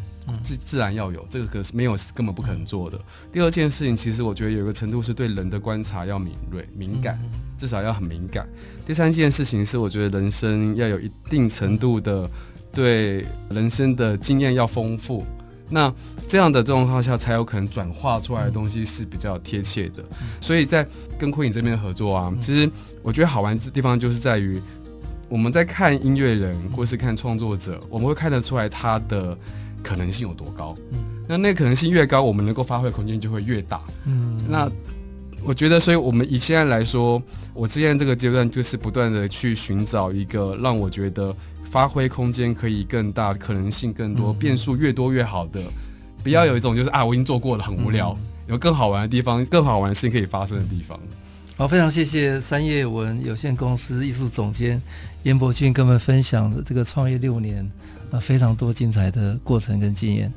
[0.44, 2.96] 自自然要有这个，可是没有根本不可能做的。
[3.32, 7.18] 第二件事情，其实我觉得有一个程度是对人的观察要敏锐、敏感，
[7.58, 8.48] 至少要很敏感。
[8.86, 12.30] 第三件事情是，我觉得人生要有一定程度的
[12.72, 15.24] 对人生的经验要丰富。
[15.68, 15.92] 那
[16.26, 20.04] 这样的状况下，才有可能转化出来的东西是比较贴切的。
[20.40, 20.86] 所以在
[21.18, 22.70] 跟昆影这边的合作啊，其实
[23.02, 24.60] 我觉得好玩的地方就是在于
[25.28, 29.36] 我们在看音乐人或是看创作者，我们会看得出来他的。
[29.82, 30.76] 可能性有多高？
[30.90, 33.80] 嗯，那那可能性越高，我们能够发挥的空间就会越大。
[34.04, 34.70] 嗯，那
[35.42, 37.20] 我觉得，所以我们以现在来说，
[37.54, 41.34] 我之前这个阶段就是不断的去寻找一个让我觉得
[41.70, 45.62] 发挥空间可以更大、可能性更多、变数越多越好的，
[46.22, 48.16] 不要有一种就是啊，我已经做过了，很无聊，
[48.48, 50.98] 有更好玩的地方、更好玩的事情可以发生的地方。
[51.56, 54.82] 好，非常谢谢三叶文有限公司艺术总监
[55.22, 57.70] 严伯俊跟我们分享的这个创业六年。
[58.10, 60.32] 啊，非常多精彩的过程跟经验。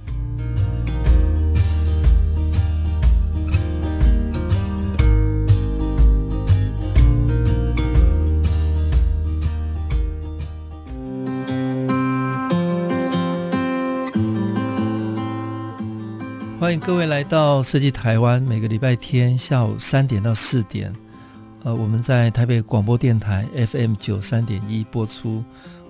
[16.63, 20.95] 欢迎各位来到设计台湾，每个礼拜天下午三点到四点，
[21.63, 25.43] 呃，我们在台北广播电台 FM 九三点一播出。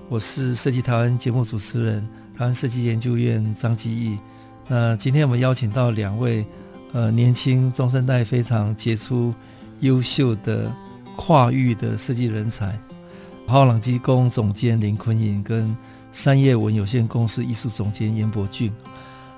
[0.10, 2.02] 我是设计台湾节目主持人，
[2.36, 4.18] 台湾设计研究院张基义。
[4.68, 6.44] 那今天我们邀请到两位，
[6.92, 9.32] 呃，年轻中生代非常杰出、
[9.82, 10.72] 优秀的
[11.16, 12.76] 跨域的设计人才，
[13.46, 15.78] 浩朗机工总监林坤颖跟
[16.12, 18.74] 三叶文有限公司艺术总监严伯俊。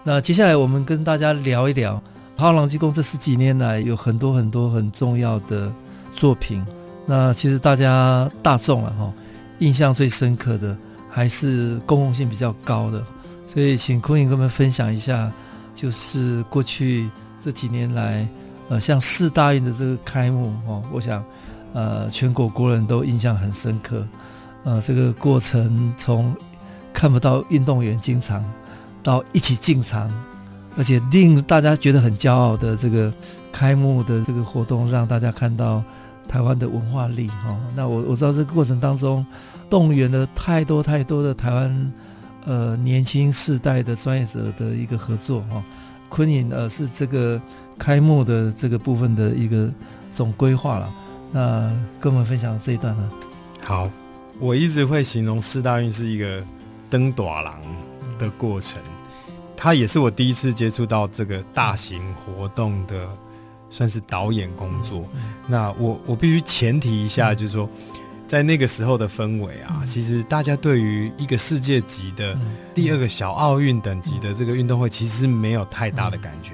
[0.07, 1.93] 那接下来我们跟大家聊一聊
[2.37, 5.73] 豪豪朗机工这十几年来有很多很多很重要的
[6.13, 6.63] 作品。
[7.07, 9.13] 那其实大家大众啊，哈。
[9.59, 10.77] 印象最深刻的
[11.09, 13.01] 还是公共性比较高的，
[13.47, 15.31] 所以请坤颖跟我们分享一下，
[15.73, 17.09] 就是过去
[17.41, 18.27] 这几年来，
[18.69, 21.23] 呃，像四大运的这个开幕哦，我想，
[21.73, 24.05] 呃，全国国人都印象很深刻，
[24.65, 26.35] 呃，这个过程从
[26.93, 28.43] 看不到运动员进场，
[29.05, 30.11] 到一起进场，
[30.75, 33.13] 而且令大家觉得很骄傲的这个
[33.51, 35.81] 开幕的这个活动，让大家看到。
[36.27, 39.23] 台湾的文化力哈，那我我知道这个过程当中
[39.69, 41.93] 动员了太多太多的台湾
[42.45, 45.63] 呃年轻世代的专业者的一个合作哈。
[46.09, 47.39] 坤颖呃是这个
[47.77, 49.71] 开幕的这个部分的一个
[50.09, 50.91] 总规划了，
[51.31, 53.09] 那跟我们分享这一段呢？
[53.63, 53.87] 好，
[54.39, 56.43] 我一直会形容四大运是一个
[56.89, 57.51] 登大人
[58.17, 58.81] 的过程，
[59.57, 63.09] 它也是我第一次接触到这个大型活动的。
[63.67, 65.03] 算是导演工作，
[65.47, 67.67] 那我我必须前提一下，就是说，
[68.25, 72.39] 在那个时候的氛围啊，其实大家对于一个世界级的
[72.73, 76.51] 第二个小奥运等级的这个运动会，其实是没有太大的感觉，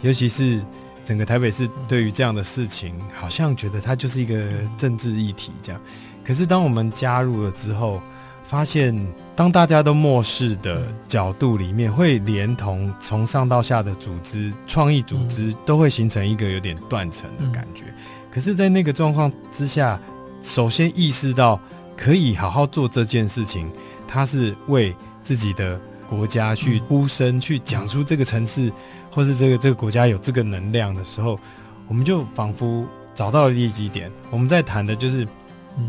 [0.00, 0.60] 尤其是
[1.04, 4.44] 整个台北市对于这样的事情，好像觉得它就是一个
[4.76, 5.80] 政治议题这样。
[6.24, 8.02] 可是当我们加入了之后，
[8.42, 8.92] 发现，
[9.36, 17.82] 当大家都漠视的角度里面，会连同从上到下的组织、创意组织都会形成一个有点断层的感觉。
[18.30, 20.00] 可是，在那个状况之下，
[20.40, 21.60] 首先意识到
[21.96, 23.68] 可以好好做这件事情，
[24.06, 24.94] 他是为
[25.24, 28.72] 自己的国家去呼声，去讲出这个城市
[29.10, 31.38] 或是这个这个国家有这个能量的时候，
[31.88, 34.08] 我们就仿佛找到了利基点。
[34.30, 35.26] 我们在谈的就是。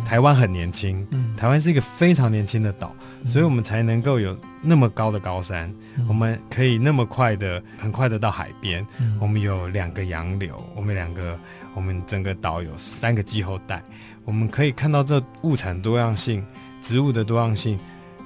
[0.03, 1.05] 台湾很年轻，
[1.37, 5.71] 台湾是一个非常年轻的岛，所以我们才能够有那么高的高山，
[6.07, 8.85] 我们可以那么快的、很快的到海边。
[9.19, 11.37] 我们有两个洋流，我们两个，
[11.75, 13.83] 我们整个岛有三个气候带，
[14.23, 16.43] 我们可以看到这物产多样性、
[16.81, 17.77] 植物的多样性，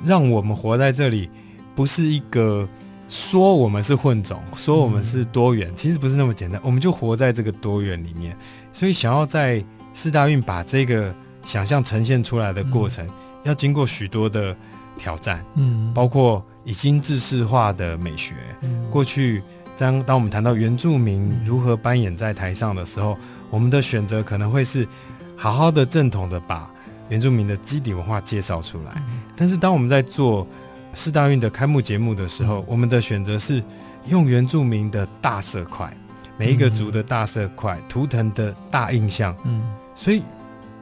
[0.03, 1.29] 让我们活在这里，
[1.75, 2.67] 不是一个
[3.09, 8.37] 说我们是混种，说我们是多元，其实不是那么简单，我们就活在这个多元里面。
[8.71, 9.61] 所以想要在
[9.93, 11.13] 四大运把这个。
[11.45, 13.11] 想象呈现出来的过程，嗯、
[13.43, 14.55] 要经过许多的
[14.97, 18.35] 挑战，嗯，包括已经制式化的美学。
[18.61, 19.41] 嗯、过去
[19.77, 23.17] 当当我们谈到原住民如何扮演在台上的时候，
[23.49, 24.87] 我们的选择可能会是
[25.35, 26.69] 好好的正统的把
[27.07, 28.91] 原住民的基底文化介绍出来。
[29.09, 30.45] 嗯、但是当我们在做
[30.93, 33.63] 四大运的开幕节目的时候，嗯、我们的选择是
[34.07, 35.95] 用原住民的大色块，
[36.37, 39.63] 每一个族的大色块，图腾的大印象，嗯，
[39.95, 40.21] 所以。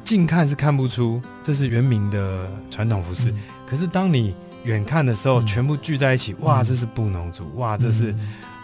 [0.07, 3.37] 近看是看不出这是原民的传统服饰，嗯、
[3.69, 8.15] 可是当你远看的时候，嗯、全部聚在一起，哇，这是布农族，哇，这是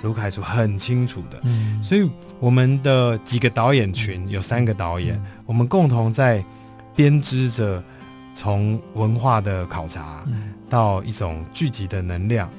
[0.04, 1.38] 卢凯族，很清楚的。
[1.44, 6.42] 嗯、所以我们的几个导演群有三个导演，嗯、我们共同在
[6.96, 7.84] 编织着
[8.34, 12.50] 从文化的考察，嗯、到一种聚集的能量，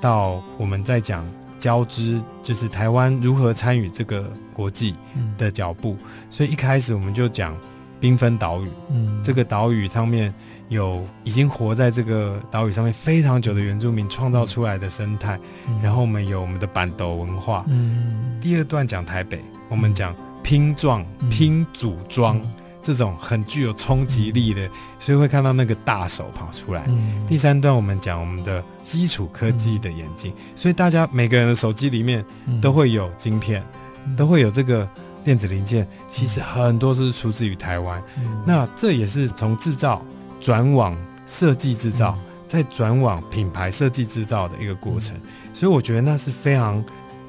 [0.00, 1.22] 到我们在讲
[1.58, 4.94] 交织，就是台湾如何参与这个国际
[5.36, 5.98] 的脚步。
[6.00, 7.54] 嗯、所以一开始我们就讲。
[8.02, 10.34] 缤纷岛屿，嗯，这个岛屿上面
[10.68, 15.38] 有已经活在这个岛屿上面非常久的原住民创造出来的生态，
[15.68, 17.64] 嗯、然后我们有我们的板斗文化。
[17.68, 20.12] 嗯，第二段讲台北，我们讲
[20.42, 26.82] 拼撞、嗯、拼组装、嗯、这种很具有冲击力的，嗯、所以会看到那个大手跑出来。
[26.88, 32.24] 嗯、第三段我们讲我们的基础科技的眼镜，嗯、所以大家每个人的手机里面
[32.60, 33.62] 都会有晶片，
[34.06, 34.88] 嗯、都会有这个。
[35.24, 40.04] 电子零件其实很多是出自于台湾，嗯、那这也是从制造
[40.40, 45.16] 转往设计制造，嗯、再转往品牌设计制造的一个过程。
[45.16, 45.22] 嗯、
[45.54, 46.84] 所以我觉得那是非常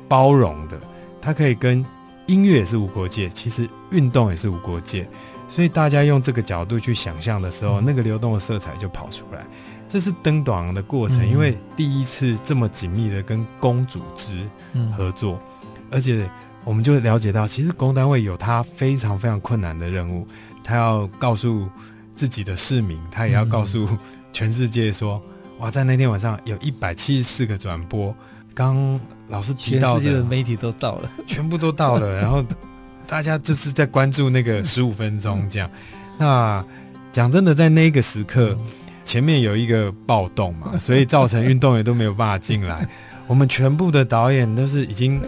[0.08, 0.79] 包容的，
[1.21, 1.86] 它可以跟
[2.25, 5.08] 音乐也是无国界，其实运动也是无国界。
[5.47, 9.45] 所以大家用这个角度去想象的时候，嗯、那个流动的色彩就跑出来。
[9.88, 14.49] 这是登短的过程，嗯、因为第一次这么紧密的跟公组织
[14.97, 16.27] 合作，嗯、而且。
[16.65, 20.26] 我们就了解到，其实公单位有他非常非常困难的任务，
[20.63, 21.67] 他要告诉
[22.15, 23.86] 自己的市民，他也要告诉
[24.32, 25.21] 全世界说，
[25.60, 28.15] 哇，在那天晚上有一百七十四个转播，
[28.54, 32.41] 刚老师提到的，全世界的媒体都到了，全部都到了， 然后
[33.06, 35.69] 大家就是在关注那个十五分钟这样。
[36.17, 36.63] 那
[37.12, 38.58] 讲真的，在那个时刻，
[39.04, 42.88] 前面有一个暴动嘛， 所以造成运动员都没有办法进来，
[43.28, 45.21] 我们全部的导演都是已经。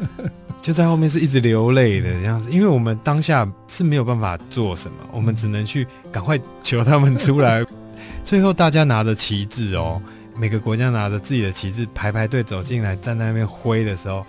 [0.65, 7.63] 就在后面是一直流泪的样子，因为我们当下是没有办法做什么，我们只能去赶快求他们出来。
[8.23, 10.01] 最后大家拿着旗帜哦，
[10.35, 14.25] 每个国家拿着自己的旗帜排排队走进来，站在那边挥的时候，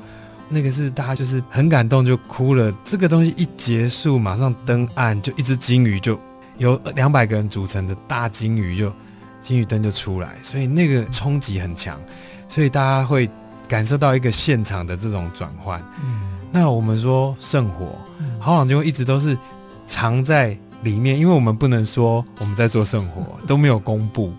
[0.51, 2.71] 那个是大家就是很感动就哭了。
[2.85, 6.21] 这个东西一结束，马上登岸，就一只鲸鱼就
[6.59, 8.93] 由两百个人组成的大鲸鱼就
[9.41, 11.99] 鲸鱼灯就出来，所以那个冲击很强，
[12.47, 13.27] 所以大家会
[13.69, 15.81] 感受到一个现场的这种转换。
[16.03, 16.23] 嗯。
[16.53, 17.99] 那我们说圣火，
[18.39, 19.37] 好像就一直都是
[19.87, 24.33] 藏在里面，因为我们不能说我们在做圣火， 都没有公布，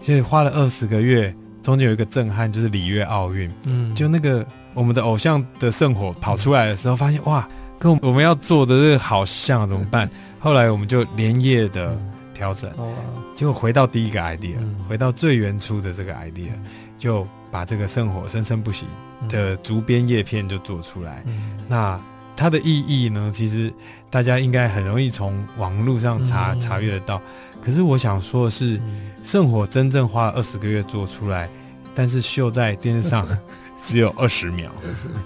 [0.00, 7.46] 所以花了二十个月，中间有一个震撼，就是里约奥运，嗯，就那个我们的偶像的圣火跑出来的时候，发现哇，
[7.78, 10.08] 跟我们要做的这个好像，怎么办？
[10.38, 11.94] 后来我们就连夜的
[12.32, 12.72] 调整，
[13.36, 14.56] 结果回到第一个 idea，
[14.88, 16.52] 回到最原初的这个 idea，
[16.98, 18.86] 就把这个圣火生生不息。
[19.28, 22.00] 的竹编叶片就做出来，嗯、那
[22.36, 23.30] 它的意义呢？
[23.32, 23.72] 其实
[24.10, 27.22] 大家应该很容易从网络上查、嗯、查阅得到。
[27.64, 28.80] 可是我想说的是，
[29.22, 31.48] 圣、嗯、火真正花了二十个月做出来，
[31.94, 33.24] 但是秀在电视上
[33.80, 34.72] 只有二十秒，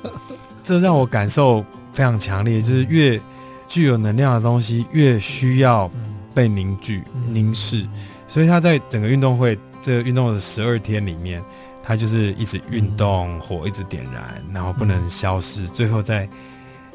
[0.62, 1.64] 这让我感受
[1.95, 2.61] 非常强烈。
[2.61, 3.18] 就是越
[3.66, 5.91] 具有能量的东西，越需要
[6.35, 7.87] 被凝聚、凝视。
[8.29, 11.43] 所以他在整个运动会这个运动的十二天里面。
[11.87, 16.28] 它就是一直运动，火一直点燃，然后不能消失，最后在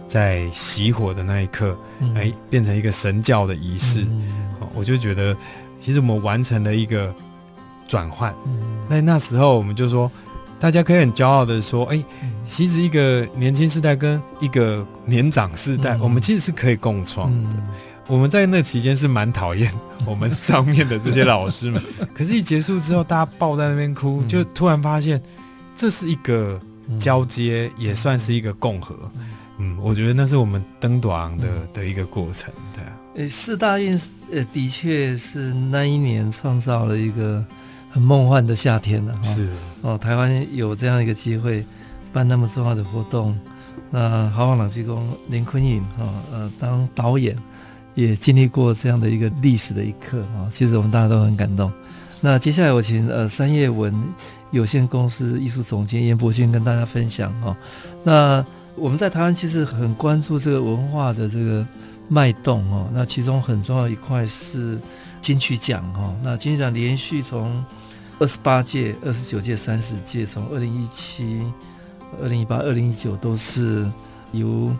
[0.07, 1.77] 在熄火的那一刻，
[2.13, 4.05] 哎，变成一个神教的仪式。
[4.75, 5.35] 我就觉得，
[5.79, 7.13] 其实我们完成了一个
[7.87, 8.33] 转换。
[8.89, 10.11] 那那时候我们就说，
[10.59, 12.05] 大家可以很骄傲的说，哎、欸，
[12.45, 17.49] 其实一个年轻世代跟一个年长世代，我们其实是可以共创的。
[18.11, 19.71] 我们在那期间是蛮讨厌
[20.05, 21.81] 我们上面的这些老师们，
[22.13, 25.21] 可是，一结束之后，大家抱在那边哭，就突然发现
[25.77, 26.59] 这是一个
[26.99, 28.93] 交接，也算是一个共和。
[29.59, 32.91] 嗯，我觉得那是我们登短廊的的一个过程，对啊。
[33.15, 33.97] 诶，四大运
[34.29, 37.41] 呃，的确是那一年创造了一个
[37.89, 39.17] 很梦幻的夏天了。
[39.23, 39.49] 是
[39.83, 41.65] 哦，台湾有这样一个机会
[42.11, 43.39] 办那么重要的活动，
[43.89, 47.37] 那豪华朗机工林坤颖哈呃当导演。
[47.93, 51.71] 也经历过这样的一个历史的一刻啊，其实我们大家都很感动。
[52.23, 53.93] 那接下来我请呃三叶文
[54.51, 57.57] 有限公司艺术总监严伯俊跟大家分享哈。
[58.03, 61.65] 那我们在台湾其实很关注这个文化的这个
[62.07, 62.87] 脉动哦。
[62.93, 64.79] 那其中很重要一块是
[65.19, 66.15] 金曲奖哈。
[66.23, 67.63] 那金曲奖连续从
[68.19, 71.41] 二十八届、二十九届、三十届，从二零一七、
[72.21, 73.89] 二零一八、二零一九都是
[74.31, 74.71] 由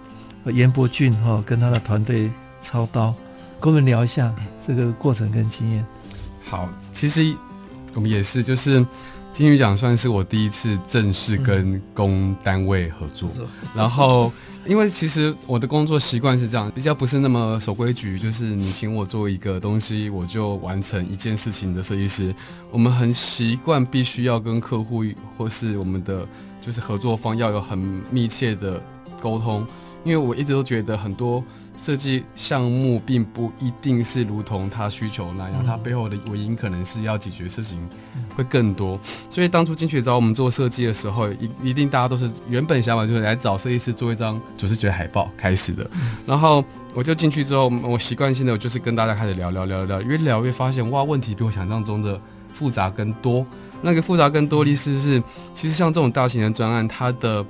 [0.45, 2.29] 严伯勋哈跟他的团队。
[2.61, 3.13] 操刀，
[3.59, 4.33] 跟我们聊一下
[4.65, 5.85] 这个过程跟经验。
[6.45, 7.35] 好，其实
[7.93, 8.85] 我们也是，就是
[9.31, 13.29] 金鱼奖算是我第一次正式跟公单位合作。
[13.39, 14.31] 嗯、然后，
[14.65, 22.35] 因为其实我的工作习惯是这样，比较不是那么守规矩，就是你请我做一个东西，我就完成一件事情的设计师。
[22.69, 25.03] 我们很习惯必须要跟客户
[25.37, 26.27] 或是我们的
[26.59, 27.77] 就是合作方要有很
[28.11, 28.83] 密切的
[29.21, 29.65] 沟通，
[30.03, 31.43] 因为我一直都觉得很多。
[31.83, 37.89] 设计项目并不一定是如同他需求那样，他背后的原因可能是要解决事情
[38.35, 38.99] 会更多。
[39.31, 45.89] 所以当初进去找我们做设计的时候，一一定大家都是原本想法就是来找设计师做一张主视觉海报开始的。
[46.23, 46.63] 然后
[46.93, 52.21] 我就进去之后，我习惯性的就是跟大家开始聊聊聊聊，越聊越发现哇，问题比我想象中的
[52.53, 53.43] 复杂更多。
[53.81, 55.19] 那个复杂更多的意思是，
[55.55, 57.43] 其实像这种大型的专案，它的。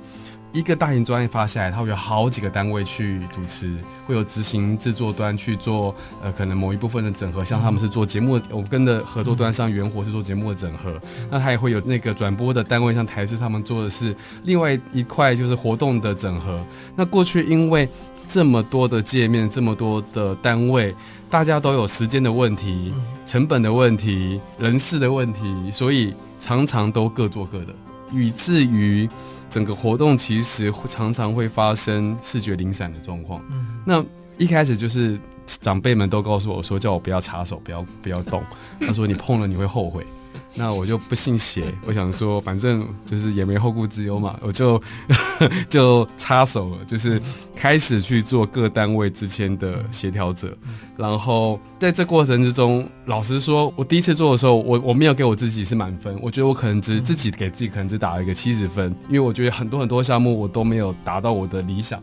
[0.52, 3.74] 一个大型专业发下来，它会有好几个单位去主持，
[4.06, 11.00] 会有执行制作端去做，呃，可能某一部分的整合，像他们是做节目，我跟的合作端上元活是做节目的整合，
[11.30, 16.62] 那他也会有那个转播的单位，像台视他们做的是另外一块就是活动的整合。
[16.94, 17.88] 那过去因为
[18.26, 20.94] 这么多的界面，这么多的单位，
[21.30, 22.92] 大家都有时间的问题、
[23.24, 27.74] 成本的问题、人事的问题，所以常常都各做各的，
[28.12, 29.08] 以至于。
[29.52, 33.44] 整个活动其实常常会发生视觉零散的状况。
[33.50, 34.02] 嗯，那
[34.38, 38.42] 一开始就是长辈们都告诉我说，叫我不要插手，不要不要动。
[38.80, 40.06] 他说你碰了你会后悔。
[40.54, 44.80] 那我就不信邪， 我想说反正就是也没后顾之忧嘛，我就
[45.68, 47.20] 就插手了，就是
[47.56, 50.56] 开始去做各单位之间的协调者。
[50.98, 62.00] 然后在这过程之中，老实说，我第一次做的时候，我我没有给我自己是满分，我觉得我可能只自己给自己可能只打了一个七十分，因为我觉得很多很多项目我都没有达到我的理想。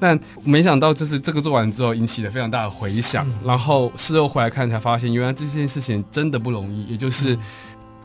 [0.00, 7.38] 但没想到就是这个做完之后引起了非常大的回响，然后事后回来看才发现，原来这件事情真的不容易，也就是。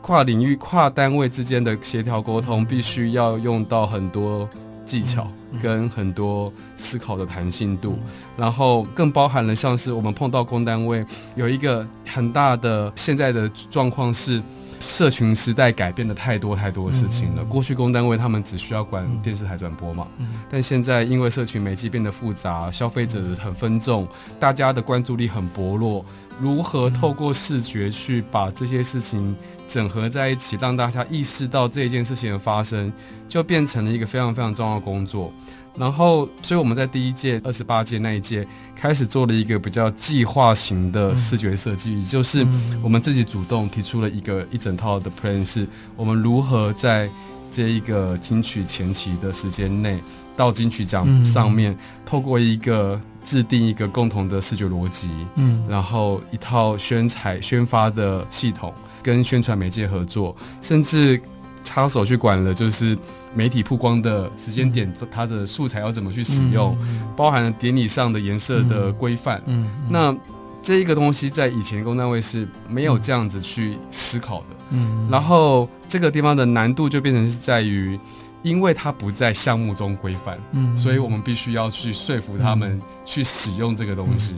[0.00, 4.48] 跨领域、跨单位之间的协调沟通，必须要用到很多
[4.84, 5.30] 技巧
[5.62, 7.98] 跟很多思考的弹性度，
[8.36, 11.04] 然后更包含了像是我们碰到公单位
[11.36, 14.42] 有一个很大的现在的状况是。
[14.80, 17.44] 社群时代改变了太多太多的事情了。
[17.44, 20.06] 过去公单位他们只需要管电视台转播嘛，
[20.48, 24.06] 但现在因为社群媒介变得复杂，消费者很分众，
[24.38, 26.04] 大家的关注力很薄弱。
[26.40, 29.34] 如何透过视觉去把这些事情
[29.66, 32.92] 整合在一起，让大家意识到这一件事情的发生，
[33.28, 35.32] 就变成了一个非常非常重要的工作。
[35.76, 42.44] 然后，所以我们在第一届、二十八届那一届开始做了一个比较计划型的视觉设计，嗯、就是
[42.82, 47.08] 我们自己主动提出了一个一整套的 plan，是我们如何在
[47.50, 50.02] 这一个金曲前期的时间内，
[50.36, 58.72] 到金曲奖上面，嗯、透过一个制定一个共同的视觉逻辑，嗯，然后一套宣传宣发的系统，
[59.02, 61.20] 跟宣传媒介合作，甚至。
[61.64, 62.96] 插手去管了，就是
[63.34, 66.74] 媒体曝光的时间点，它的素材要怎么去使用，
[67.14, 69.42] 包含了典礼上的颜色的规范。
[69.44, 70.16] 嗯，那
[70.62, 74.46] 这一个东西在以前公单位是没有这样子去思考的。
[74.70, 77.98] 嗯，然后这个地方的难度就变成是在于，
[78.42, 84.34] 因为它不在项目中规范，嗯，所以我们必须要去说服他们去使用这个东西。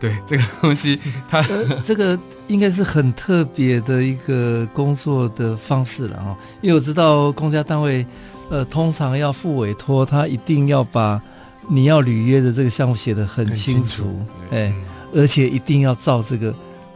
[0.00, 0.98] 对这个东西，
[1.30, 2.18] 它、呃、这个
[2.48, 6.36] 应该是很特别的一个工作的方式了哈。
[6.60, 8.04] 因为我知道公家单位，
[8.50, 11.22] 呃，通常要付委托，他一定要把
[11.68, 14.20] 你要履约的这个项目写得很清楚，
[14.50, 14.74] 哎，
[15.14, 16.52] 而且一定要照这个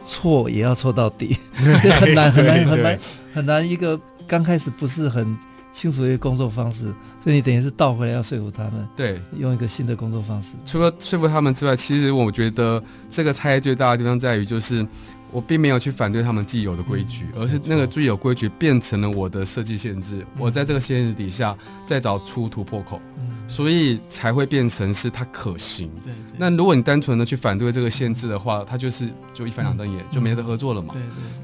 [0.07, 1.37] 错也要错到底，
[1.83, 2.99] 这很难很难很难
[3.33, 3.69] 很难。
[3.69, 5.37] 一个刚开始不是很
[5.71, 6.85] 清楚的一个工作方式，
[7.21, 10.53] 所以你等于是倒回来要说服他们，对，用一个新的工作方式。
[10.65, 14.87] 除了说服他们之外，其实我觉得这个差异最大的地方在于就是。
[15.31, 20.17] 我并没有去反对他们既有的规矩，嗯、而是那个既有规矩变成了我的设计限制。
[20.19, 21.55] 嗯、我在这个限制底下
[21.85, 25.89] 再找出突破口，嗯、所以才会变成是它可行。
[26.03, 30.95] 对，对，那如果你单纯的去反对这个限制的话，它就是就一翻两瞪眼，嗯、就没得合作了嘛。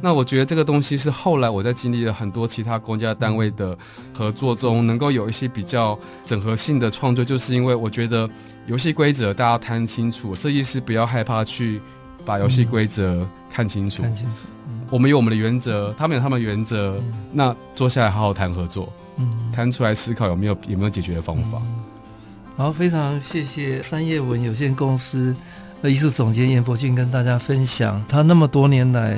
[0.01, 3.77] 那我觉得这个东西是后来我在经历了很多其他公家单位的
[4.13, 8.29] 合作中，能够有一些比较整合性的创作，就是因为我觉得
[8.65, 11.81] 游戏规则大家谈清楚，设计师不要害怕去
[12.25, 13.27] 把游戏规则。
[13.55, 14.39] 看清楚，看清楚。
[14.67, 16.97] 嗯、我们有我们的原则，他们有他们的原则。
[16.97, 21.61] 嗯、那坐下来好好谈合作，嗯，谈出来思考有没有有没有解决的方法。
[21.61, 21.83] 嗯、
[22.57, 25.35] 好，非常谢谢三叶文有限公司
[25.83, 29.15] 的艺术总监严伯俊跟大家分享他那么多年来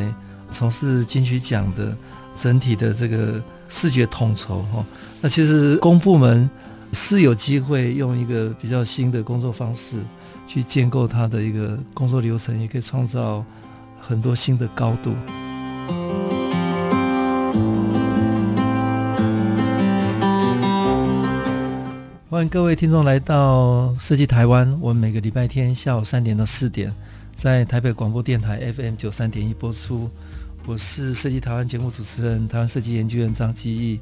[0.49, 1.95] 从事金曲奖的
[2.36, 4.86] 整体的这个视觉统筹哈。
[5.22, 6.49] 那其实公部门
[6.91, 10.01] 是有机会用一个比较新的工作方式
[10.48, 13.43] 去建构他的一个工作流程，也可以创造。
[14.08, 15.16] 很多新的高度。
[22.30, 24.78] 欢迎各位听众来到设计台湾。
[24.80, 26.93] 我们每个礼拜天下午三点到四点，
[27.36, 30.08] 在台北广播电台 FM 九三点一播出。
[30.68, 34.00] 我是设计台湾节目主持人，台湾设计研究院张基义。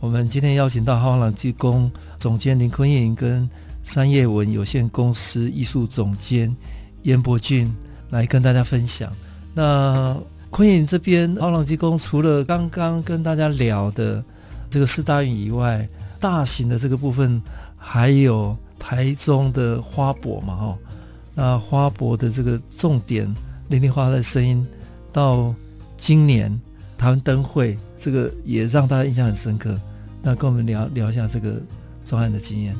[0.00, 1.88] 我们今天邀请到浩朗技工
[2.18, 3.48] 总监林坤颖跟
[3.84, 6.54] 三叶文有限公司艺术总监
[7.02, 7.72] 严伯俊
[8.10, 9.12] 来跟大家分享。
[9.52, 10.16] 那
[10.50, 14.24] 坤颖这边，浩朗技工除了刚刚跟大家聊的
[14.70, 15.86] 这个四大运以外，
[16.18, 17.40] 大型的这个部分
[17.76, 20.78] 还有台中的花博嘛，哈。
[21.34, 23.32] 那花博的这个重点，
[23.68, 24.66] 聆听花的声音，
[25.12, 25.54] 到
[25.96, 26.50] 今年
[26.96, 29.78] 台湾灯会，这个也让大家印象很深刻。
[30.22, 31.60] 那跟我们聊聊一下这个
[32.04, 32.74] 专案的经验。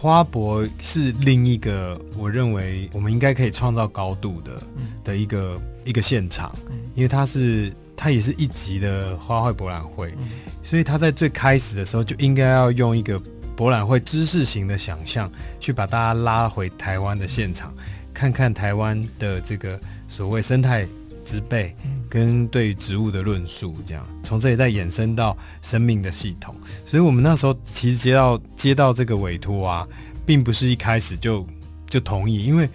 [0.00, 4.62] 花博是另一个我认为我们应该可以创造高度的
[5.04, 6.56] 的一个一个现场，
[6.94, 10.14] 因为它是它也是一级的花卉博览会，
[10.62, 13.20] 所以它在最开始的时候就应该要用一个
[13.54, 15.30] 博览会知识型的想象
[15.60, 17.70] 去把大家拉回台湾的现场，
[18.14, 19.78] 看看台湾的这个
[20.08, 20.88] 所谓生态。
[21.30, 21.74] 植被
[22.08, 24.04] 跟对植物的论述，这样。
[24.24, 26.52] 从这里再衍生到生命的系统，
[26.84, 29.86] 所以我们那时候其实接到接到这个委托啊，
[30.26, 31.46] 并不是一开始就
[31.88, 32.68] 就同意，因为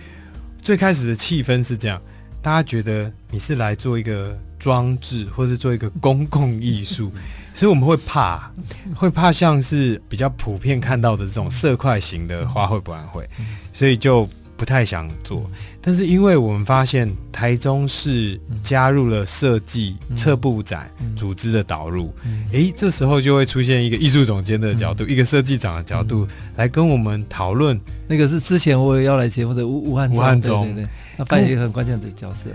[0.61, 2.01] 最开始的气氛是这样，
[2.41, 7.11] 大家觉得你是来做一个装置，或是做一个公共艺术，
[7.53, 8.49] 所以我们会怕，
[8.95, 13.29] 会怕像是比较普遍看到的这种色块型的花卉博览会，
[13.73, 14.29] 所以就。
[14.57, 15.49] 不太想做，
[15.81, 22.13] 但是因为我们发现台中市加入了设计策布展组织的导入，
[22.51, 27.79] 诶，这时候就会出现一个艺术总监的角度，一个设计长的角度来跟我们讨论。
[28.07, 30.87] 那个是之前我也要来节目的吴吴汉吴汉中，
[31.17, 32.49] 他扮演一个很关键的角色。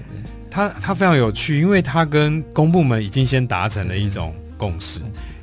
[0.51, 5.01] 他他非常有趣，因为他跟公部门已经先达成了一种共识。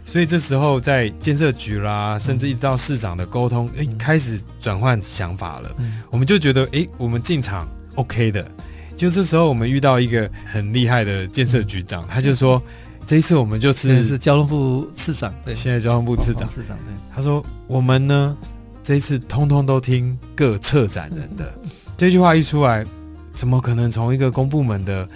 [0.07, 5.69] 所以这时候在建设局啦，甚至一直到市长的沟通，哎、嗯，开始转换想法了。
[5.79, 8.49] 嗯、我们就觉得，哎，我们进场 OK 的。
[8.95, 12.63] 就这时候，我们遇到一个很厉害的建设局长，嗯、他就说，
[13.05, 16.95] 这一次我们就是是交通部次长，对，现在交通部次长，次长对。
[17.13, 18.37] 他说，我们呢，
[18.85, 21.53] 这一次通通都听各策展人的。
[21.97, 22.85] 这句话一出来，
[23.35, 25.07] 怎么可能从一个公部门的？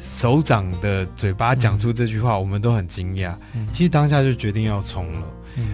[0.00, 3.34] 首长的嘴巴讲出这句话，我们都很惊讶。
[3.70, 5.26] 其实当下就决定要冲了。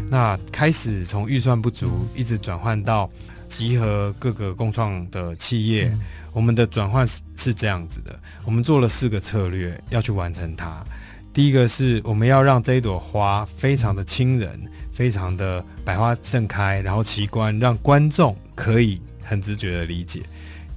[0.08, 3.08] 那开始从预算不足，一直转换到
[3.48, 5.96] 集合各个共创的企业。
[6.32, 7.06] 我们的转换
[7.36, 10.84] 是这样子的：我们做了四个策略要去完成它。
[11.32, 14.58] 第一个是我们要让这一朵花非常的亲人，
[14.92, 20.22] 非常的百花盛开，然后奇观，让观众可以很直觉的理解。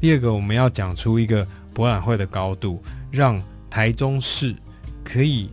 [0.01, 1.47] 第二个，我们要讲出一个
[1.79, 2.83] 博览会的高度。
[3.09, 4.53] 让台中市
[5.03, 5.49] 可以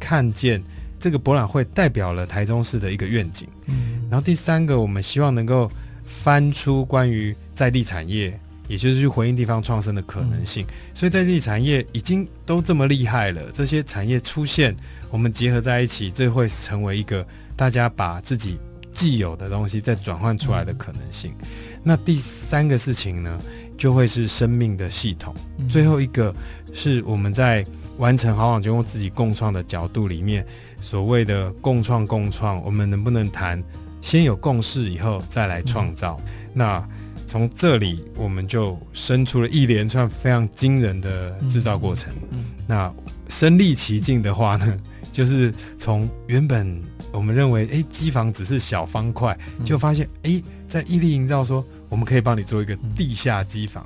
[0.00, 0.62] 看见
[0.98, 3.46] 这个博览会代表了台中市的一个愿景。
[3.66, 5.70] 嗯，然后第三个，我们希望能够
[6.06, 10.66] 翻出关于在地产业，也就是去回应地方创生的可能性。
[10.66, 14.74] 嗯，所以在地产业已经都这么厉害了，这些产业出现，
[15.10, 17.24] 我们结合在一起，这会成为一个
[17.54, 18.58] 大家把自己
[18.96, 21.32] 既有的东西再转换出来的可能性。
[21.40, 21.46] 嗯，
[21.84, 23.38] 那第三个事情呢，
[23.76, 25.34] 就会是生命的系统。
[25.58, 26.34] 嗯，最后一个。
[26.78, 27.64] 是我们在
[27.96, 30.44] 完成好网就用自己共创的角度里面，
[30.78, 33.64] 所谓的共创共创，我们能不能谈
[34.02, 36.20] 先有共识以后再来创造？
[36.26, 36.88] 嗯、那
[37.26, 42.12] 从这里我们就生出了一连串非常惊人的制造过程。
[42.30, 42.94] 嗯嗯、那
[43.30, 44.78] 身历其境的话呢，
[45.10, 46.78] 就是从原本
[47.16, 53.84] 我们认为，哎，机房只是小方块，就发现，哎，在毅力营造说，我们可以帮你做一个地下机房，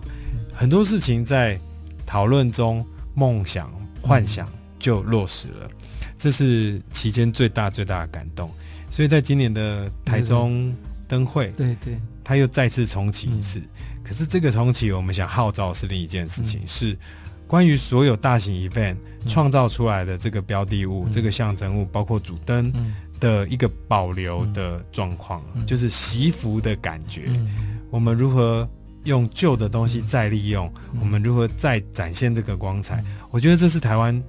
[0.53, 1.59] 很多事情在
[2.05, 3.73] 讨论中，梦想、
[4.03, 4.49] 幻想
[4.81, 5.71] 就落实了，
[6.19, 8.51] 这是期间最大最大的感动。
[8.91, 10.75] 所以在今年的台中
[11.07, 13.61] 灯会，对对，对，它又再次重启一次。
[13.61, 13.69] 嗯、
[14.03, 16.99] 可是这个重启，我们想号召是另一件事情，嗯、是
[17.47, 18.97] 关于所有大型 event
[19.29, 22.73] 创造出来的这个标的物、嗯、这个象征物，包括主灯
[23.21, 27.25] 的一个保留的状况，嗯、就是习服的感觉。
[27.27, 27.49] 嗯、
[27.91, 28.69] 我们如何
[29.05, 30.67] 用旧的东西再利用？
[30.93, 32.97] 嗯、我们如何再展现这个光彩？
[33.03, 34.21] 嗯、我觉得这是台湾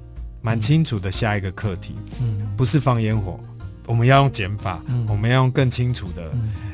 [0.42, 1.96] 蛮清楚的下一个课题。
[2.22, 3.40] 嗯，不是放烟火。
[3.88, 6.32] 我们要用减法，嗯、我们要用更清楚的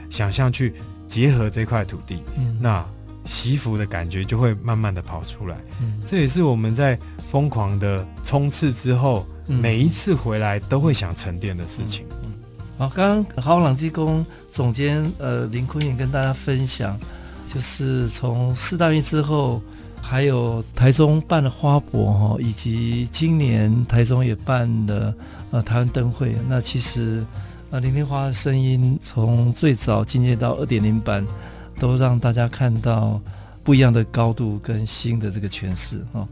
[0.10, 0.74] 想象去
[1.08, 2.86] 结合这块土地，嗯、那
[3.26, 5.58] 习服的感觉就会慢慢的跑出来。
[5.82, 7.00] 嗯、这也是我们在
[7.32, 12.06] 疯狂的冲刺之后，嗯、每一次回来都会想沉淀的事情。
[12.24, 12.34] 嗯嗯、
[12.78, 17.00] 好，刚刚豪朗基工总监呃林坤也跟大家分享，
[17.48, 19.62] 就是从四大运之后，
[20.02, 25.14] 还有台中办了花博哈，以及今年台中也办了。
[25.50, 27.26] 呃，台湾灯会，那其实，
[27.72, 31.26] 呃，林天花的声音从最早进阶到二点零版，
[31.80, 33.18] 都让大家看到
[33.68, 36.26] 不一样的高度跟新的这个诠释哈。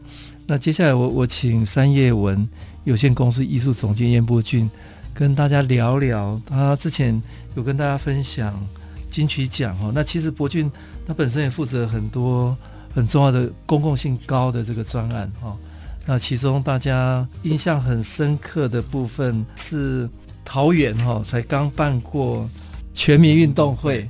[0.46, 2.48] 那接下来我我请三叶文
[2.84, 4.70] 有限公司艺术总监燕伯俊
[5.12, 7.22] 跟大家聊聊，他之前
[7.54, 8.58] 有跟大家分享
[9.10, 9.92] 金曲奖哈。
[9.94, 10.72] 那其实伯俊
[11.06, 12.56] 他本身也负责很多
[12.94, 15.54] 很重要的公共性高的这个专案哈。
[16.06, 20.08] 那其中大家印象很深刻的部分是
[20.42, 22.48] 桃园哈，才刚办过
[22.94, 24.08] 全民运动会，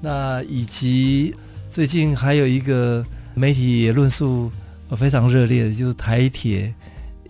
[0.00, 1.32] 那以及
[1.74, 3.04] 最近还有一个
[3.34, 4.48] 媒体也论述
[4.96, 6.72] 非常热烈的，就是台铁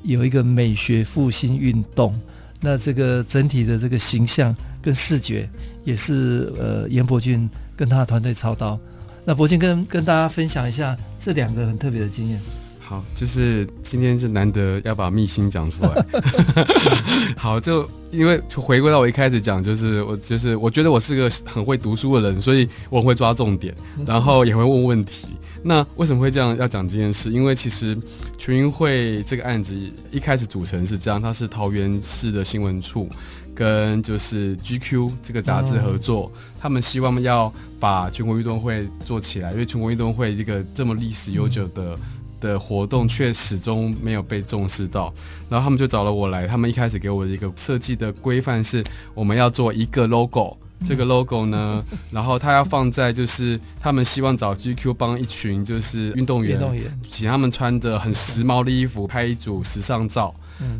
[0.02, 2.14] 有一个美学复兴运动，
[2.60, 5.48] 那这个整体的这个形象跟视觉
[5.82, 8.78] 也是呃严伯钧跟他的团队操刀，
[9.24, 12.38] 那伯钧跟跟大家分享一下这两个很特别的经验。
[12.86, 16.06] 好，就是今天是难得要把秘辛讲出来。
[17.34, 23.74] 好，就因为回归到我一开始讲，就是我就是我觉得我是个很会读书的人，所以我很会抓重点，
[24.06, 25.28] 然后也会问问题。
[25.62, 27.30] 那为什么会这样要讲这件事？
[27.30, 27.96] 因为其实
[28.36, 29.74] 全运会这个案子
[30.10, 33.08] 一开始组成是这样，它是桃园市的新闻处
[33.54, 36.30] 跟就是 GQ 这个杂志合作，
[36.60, 41.98] 他们希望要把全国运动会做起来，因为全国运动会这个这么历史悠久的。
[42.44, 45.12] 的活动却始终没有被重视到，
[45.48, 46.46] 然后他们就找了我来。
[46.46, 48.84] 他们一开始给我的一个设计的规范是，
[49.14, 56.60] 我们要做一个 logo，这个 logo 呢，然后他要放在就是他们希望找 GQ 帮一群就是运动员，
[57.10, 60.34] 请他们穿着很时髦的衣服拍一组时尚照。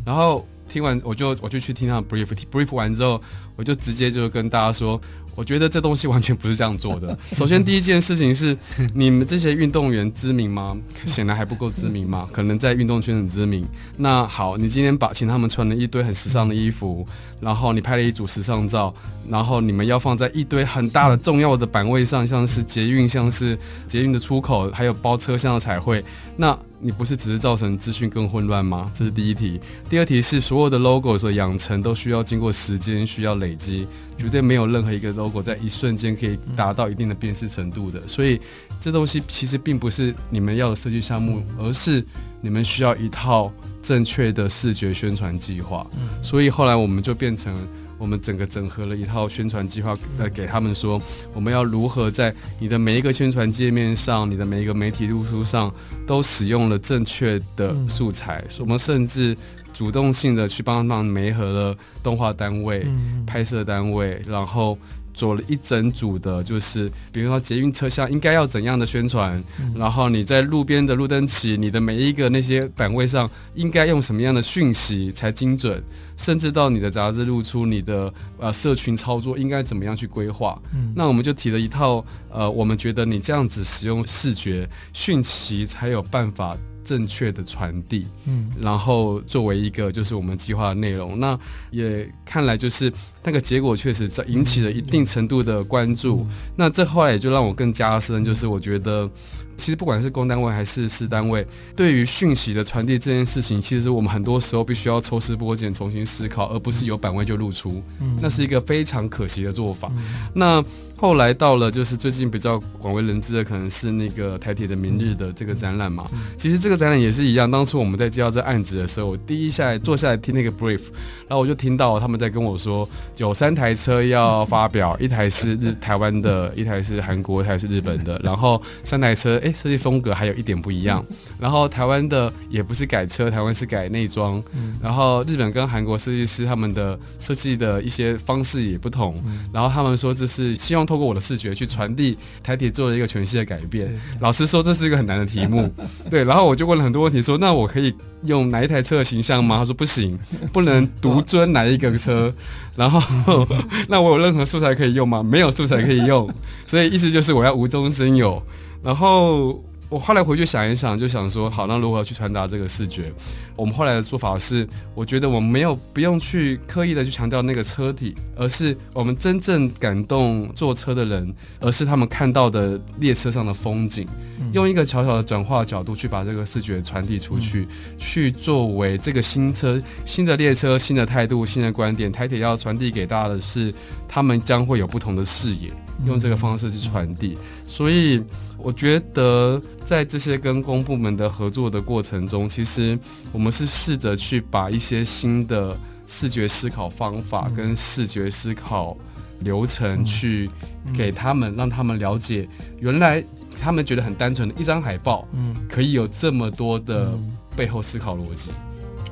[0.05, 3.19] 然后听完我就我就去听他们 brief，brief 完之后，
[3.55, 5.01] 我就直接就跟大家说。
[5.35, 7.17] 我觉得这东西完全不是这样做的。
[7.33, 8.57] 首先，第一件事情是，
[8.93, 10.75] 你们这些运动员知名吗？
[11.05, 13.67] 显然还不够知名嘛， 可能在运动圈很知名。
[13.97, 17.05] 那好，你今天把请他们穿了一堆很时尚的衣服，
[17.39, 18.93] 然后你拍了一组时尚照，
[19.29, 23.57] 然后你们要放在一堆很大的重要的版位上，像是捷运，像是
[23.87, 26.03] 捷运的出口，还有包车厢的彩绘，
[26.37, 26.57] 那。
[26.79, 28.91] 你不是只是造成资讯更混乱吗？
[28.93, 29.59] 这是第一题。
[29.89, 38.01] 第二题是所有的 logo 所养成都需要经过时间，需要累积，绝对没有任何一个 logo 在一瞬间可以达到一定的辨识程度的。
[38.07, 38.39] 所以
[38.79, 42.05] 这东西其实并不是你们要的设计项目，而是
[42.41, 43.51] 你们需要一套
[43.81, 45.85] 正确的视觉宣传计划。
[46.21, 47.55] 所以后来我们就变成。
[47.97, 51.01] 我们整个整合了一套宣传计划，呃，给他们说，
[51.33, 55.73] 我们要如何在你的每一个宣传界面上，你的每一个媒体露出上，
[56.05, 58.43] 都使用了正确的素材。
[58.47, 59.37] 嗯、我们甚至
[59.73, 64.77] 主动性的去帮忙媒合了动画单位、嗯、拍摄单位，然后。
[65.15, 75.81] 做了一整组的，就是比如说捷运车厢应该要怎样的宣传，嗯、然后你在路边的路灯起，你的每一个那些板位上应该用什么样的讯息才精准，
[76.17, 80.61] 甚至到你的杂志露出你的呃社群操作应该怎么样去规划。
[80.73, 91.37] 嗯、那我们就提了一套呃，我们觉得你这样子使用视觉讯息才有办法正确的传递，嗯，然后作为一个就是我们计划的内容，那
[91.71, 99.09] 也看来就是那个结果确实在引起了一定程度的关注，嗯、那这后来也就让我更加深，就是我觉得。
[99.57, 101.45] 其实不管是公单位还是私单位，
[101.75, 107.81] 对于讯息的传递这件事情，其实我们很多时候必须要抽丝剥茧，重新思考，而不是有版位就露出。
[107.99, 109.89] 嗯，那是一个非常可惜的做法。
[109.95, 110.03] 嗯、
[110.33, 110.63] 那
[110.97, 116.05] 后来到了就是最近比较广为人知的，可能是那个台铁的明日的这个展览嘛。
[116.37, 120.81] 其实这个展览也是一样，当初我们在接到这案子的时候，我第一下来坐下来听那个 brief，
[121.27, 122.87] 然后我就听到他们在跟我说，
[123.17, 129.41] 有三台车要发表，一台是日台湾的，一台是韩国，一台是日本的，然后三台车。
[129.45, 131.05] 哎，设计风格还有一点不一样。
[131.39, 134.43] 然后台湾的也不是改车，台湾是改内装。
[134.81, 139.23] 然后日本跟韩国设计师他们的设计的一些方式也不同。
[139.53, 143.95] 然后他们说这是希望透过我的视觉去传递台铁做了一个全新的改变。
[144.19, 145.71] 老实说，这是一个很难的题目。
[146.09, 147.93] 对，然后我就问了很多问题，说那我可以
[148.23, 149.57] 用哪一台车的形象吗？
[149.57, 150.17] 他说不行，
[150.51, 152.33] 不能独尊哪一个车。
[152.75, 153.47] 然后
[153.87, 155.23] 那我有任何素材可以用吗？
[155.23, 156.29] 没有素材可以用。
[156.67, 158.41] 所以意思就是我要无中生有。
[158.85, 163.11] 然后我后来回去想一想，就想说，好，那如何去传达这个视觉？
[163.55, 174.07] 我们后来的做法是，我觉得我们没有不用去刻意的去强调那个车体，而是我们真正感动坐车的人，而是他们看到的列车上的风景，
[174.53, 177.67] 用一个小小的转化角度去把这个视觉传递出去，
[177.97, 182.11] 去作为这个新车、新的列车、新的态度、新的观点。
[182.11, 183.73] 台铁要传递给大家的是，
[184.07, 185.71] 他们将会有不同的视野。
[186.05, 188.21] 用这个方式去传递，所以
[188.65, 192.97] 我觉得在这些跟公部门的合作的过程中，其实
[193.31, 198.97] 我们是试着去把一些新的视觉思考方法跟视觉思考
[199.41, 200.49] 流程去
[200.97, 202.49] 给他们，让他们了解
[202.79, 203.23] 原来
[203.61, 207.11] 他们觉得很单纯的一张海报，嗯，可以有这么多的
[207.55, 208.49] 背后思考逻辑。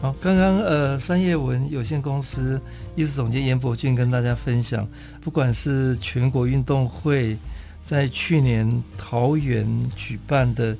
[0.01, 2.59] 好，刚刚呃，三叶文有限公司
[2.95, 4.89] 艺术总监严伯俊跟大家分享，
[5.21, 7.37] 不管是全国运动会
[7.83, 10.75] 在去年桃园举办的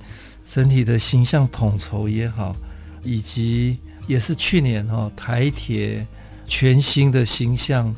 [0.49, 2.55] 整体的形象统筹也好，
[3.03, 3.77] 以及
[4.07, 6.05] 也是去年哈、哦、台铁
[6.47, 7.93] 全新的形象，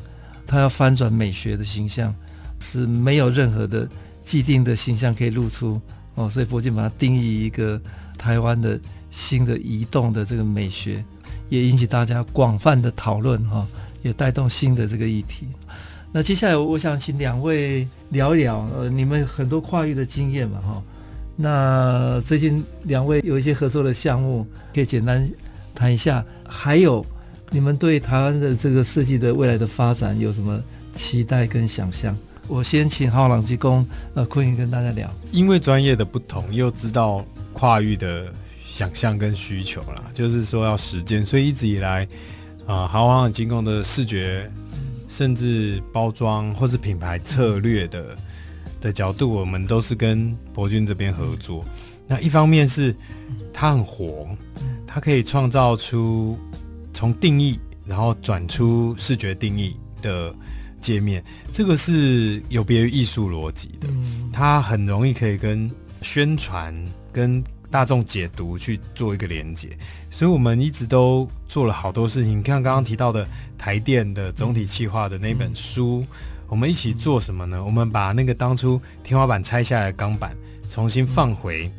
[0.46, 2.14] 它要翻转美学的形象，
[2.60, 3.88] 是没有任何的
[4.22, 5.80] 既定的形象可以露出
[6.16, 7.80] 哦，所以伯金把它定义一个
[8.18, 8.78] 台湾的
[9.10, 11.04] 新的移动的这个美学。
[11.48, 13.64] 也引起大家广泛的讨论哈，
[14.02, 15.46] 也带动新的这个议题。
[16.16, 20.82] 那接下来我想请两位聊一聊，呃，你们很多跨域的经验嘛哈。
[21.36, 25.28] 那最近两位有一些合作的项目，可以简单
[25.74, 26.24] 谈一下。
[26.48, 27.04] 还有
[27.50, 30.58] 你们对台湾的这个设计的未来的发展有什么
[30.94, 32.16] 期待跟想象？
[32.48, 35.12] 我先请浩朗机工呃坤宇跟大家聊。
[35.32, 38.32] 因为专业的不同，又知道跨域的。
[38.66, 42.04] 想象跟需求啦，就是说要实践，所以一直以来，
[42.66, 44.50] 啊、呃，豪华精工的视觉，
[45.08, 48.16] 甚至包装或是品牌策略的
[48.80, 51.64] 的角度，我们都是跟博君这边合作。
[52.06, 52.94] 那一方面是
[53.52, 54.28] 它很活，
[54.86, 56.38] 它可以创造出
[56.92, 60.34] 从定义，然后转出视觉定义的
[60.80, 63.88] 界面，这个是有别于艺术逻辑的，
[64.32, 65.70] 它很容易可以跟
[66.02, 66.74] 宣传
[67.12, 67.42] 跟。
[67.70, 69.76] 大众解读去做一个连接，
[70.10, 72.38] 所以我们一直都做了好多事情。
[72.38, 73.26] 你看刚刚提到的
[73.58, 76.06] 台电的总体企划的那本书，嗯、
[76.48, 77.62] 我们一起做什么呢？
[77.62, 80.36] 我们把那个当初天花板拆下来的钢板
[80.68, 81.70] 重新放回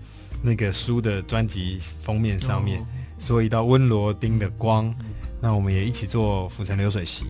[0.41, 2.85] 那个书的专辑封面上面，
[3.17, 4.93] 所以到温罗丁的光。
[5.39, 7.25] 那我们也一起做浮沉流水席。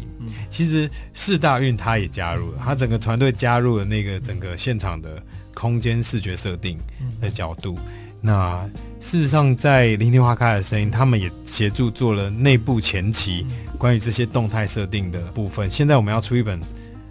[0.50, 5.22] 其实四大运他也加入了，他整个团队加入了那个整个现场的
[5.54, 6.80] 空间视觉设定
[7.20, 7.78] 的角度。
[8.20, 8.68] 那
[9.00, 13.46] 事实上，在聆听花开的声音，他们也协助做了内部前期
[13.78, 15.70] 关于这些动态设定的部分。
[15.70, 16.60] 现在我们要出一本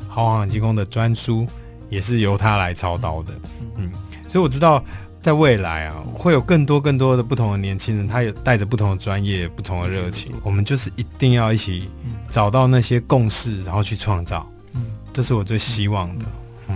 [0.09, 1.47] 豪华机工的专书，
[1.89, 3.35] 也是由他来操刀的。
[3.77, 3.91] 嗯，
[4.27, 4.85] 所以我知道，
[5.23, 10.35] 在未来啊，会有更多更多的不同的年轻人，他也带着不同的专业、不同的热情。
[10.43, 11.89] 我们就是一定要一起
[12.31, 14.47] 找到那些共识，然后去创造。
[14.75, 16.25] 嗯，这是我最希望的。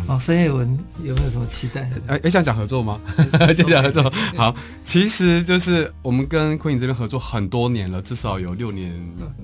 [0.07, 1.91] 哦，孙叶文有没有什么期待？
[2.07, 3.01] 哎哎，想讲合作吗？
[3.57, 4.13] 就 讲合作。
[4.37, 8.93] 好，其实就是我们跟昆影这边合作很多年了，至少有六年、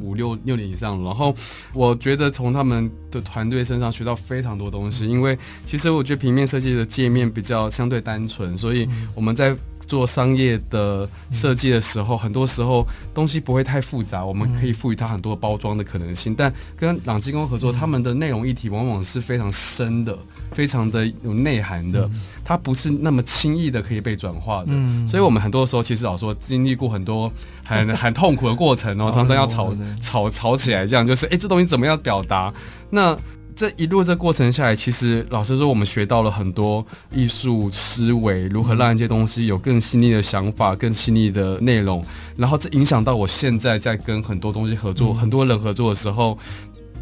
[0.01, 1.09] 五六六年以上了。
[1.09, 1.35] 然后
[1.73, 9.57] 我觉得从他们的团队身上学到非常多东西，因为其实我觉得平面设计的界面比较相对单纯，所以我们在。
[9.87, 12.85] 做商业的设计的时候，很多时候
[13.15, 16.35] 东西不会太复杂，我们可以赋予它很多包装的可能性。
[16.35, 20.19] 但跟朗基工合作，他们的内容议题往往是非常深的，
[20.57, 22.11] 非常的有内涵的，
[22.43, 24.69] 它不是那么轻易的可以被转化的。
[24.71, 27.31] 嗯，所以我们很多时候其实老说经历过很多
[27.65, 32.53] 很 很痛苦的过程哦，常常要吵吵吵起来，这样就是哎，这东西怎么样表达？
[32.91, 33.17] 那。
[33.59, 42.05] 这一路这过程下来，其实老实说，我们学到了很多艺术思维，如何让一些东西有更细腻的想法、更细腻的内容，
[42.37, 46.39] 然后这影响到我现在在跟很多东西合作、很多人合作的时候。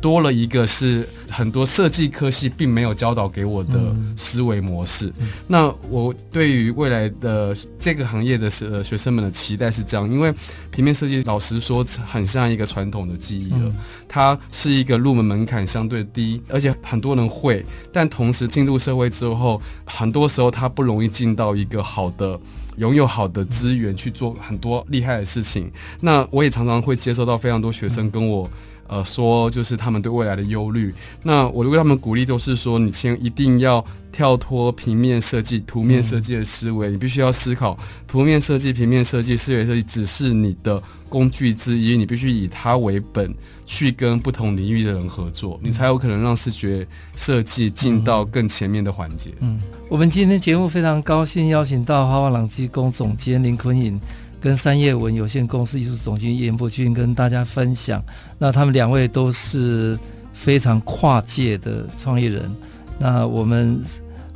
[0.01, 5.13] 多了一个是很多设计科系并没有教导给我的思维模式。
[5.19, 10.33] 嗯、那我对于未来的这个行业的学学生们的期待是这样，因为
[10.71, 13.75] 平面设计老实说很像一个传统的技艺了，嗯、
[14.09, 22.39] 它是一个入门门槛相对低，而且很多人会，但同时进入社会之后，很多时候它不容易进到一个好的、
[22.77, 25.71] 拥有好的资源去做很多厉害的事情。
[26.01, 28.49] 那我也常常会接收到非常多学生跟我。
[28.87, 30.95] 呃，说就是他们对未来的忧虑。
[31.23, 40.81] 那我为他们鼓励，都是说，你先一定要跳脱平面设计、图面设计的思维，你必须要思考，图面设计、平面设计、视觉设计只是你的
[41.15, 43.33] 工具之一，你必须以它为本，
[43.65, 46.85] 去跟不同领域的人合作，你才有可能让视觉
[47.15, 49.31] 设计进到更前面的环节。
[49.39, 54.01] 嗯，我们今天节目非常高兴邀请到花花朗机工总监林坤颖。
[54.41, 58.05] 跟三叶文有限公司艺术总监严伯俊跟大家分享，
[58.39, 59.99] 那他们两位都是
[60.35, 62.55] 非常跨界的创业人。
[62.99, 63.81] 那我们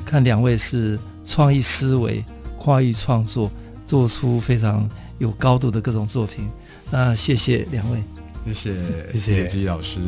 [0.07, 2.25] 看两位是创意思维、
[2.57, 3.51] 跨域创作，
[3.87, 6.49] 做出非常有高度的各种作品。
[6.91, 8.03] 那谢谢两位，
[8.47, 8.75] 谢谢
[9.13, 9.99] 谢谢吉老师。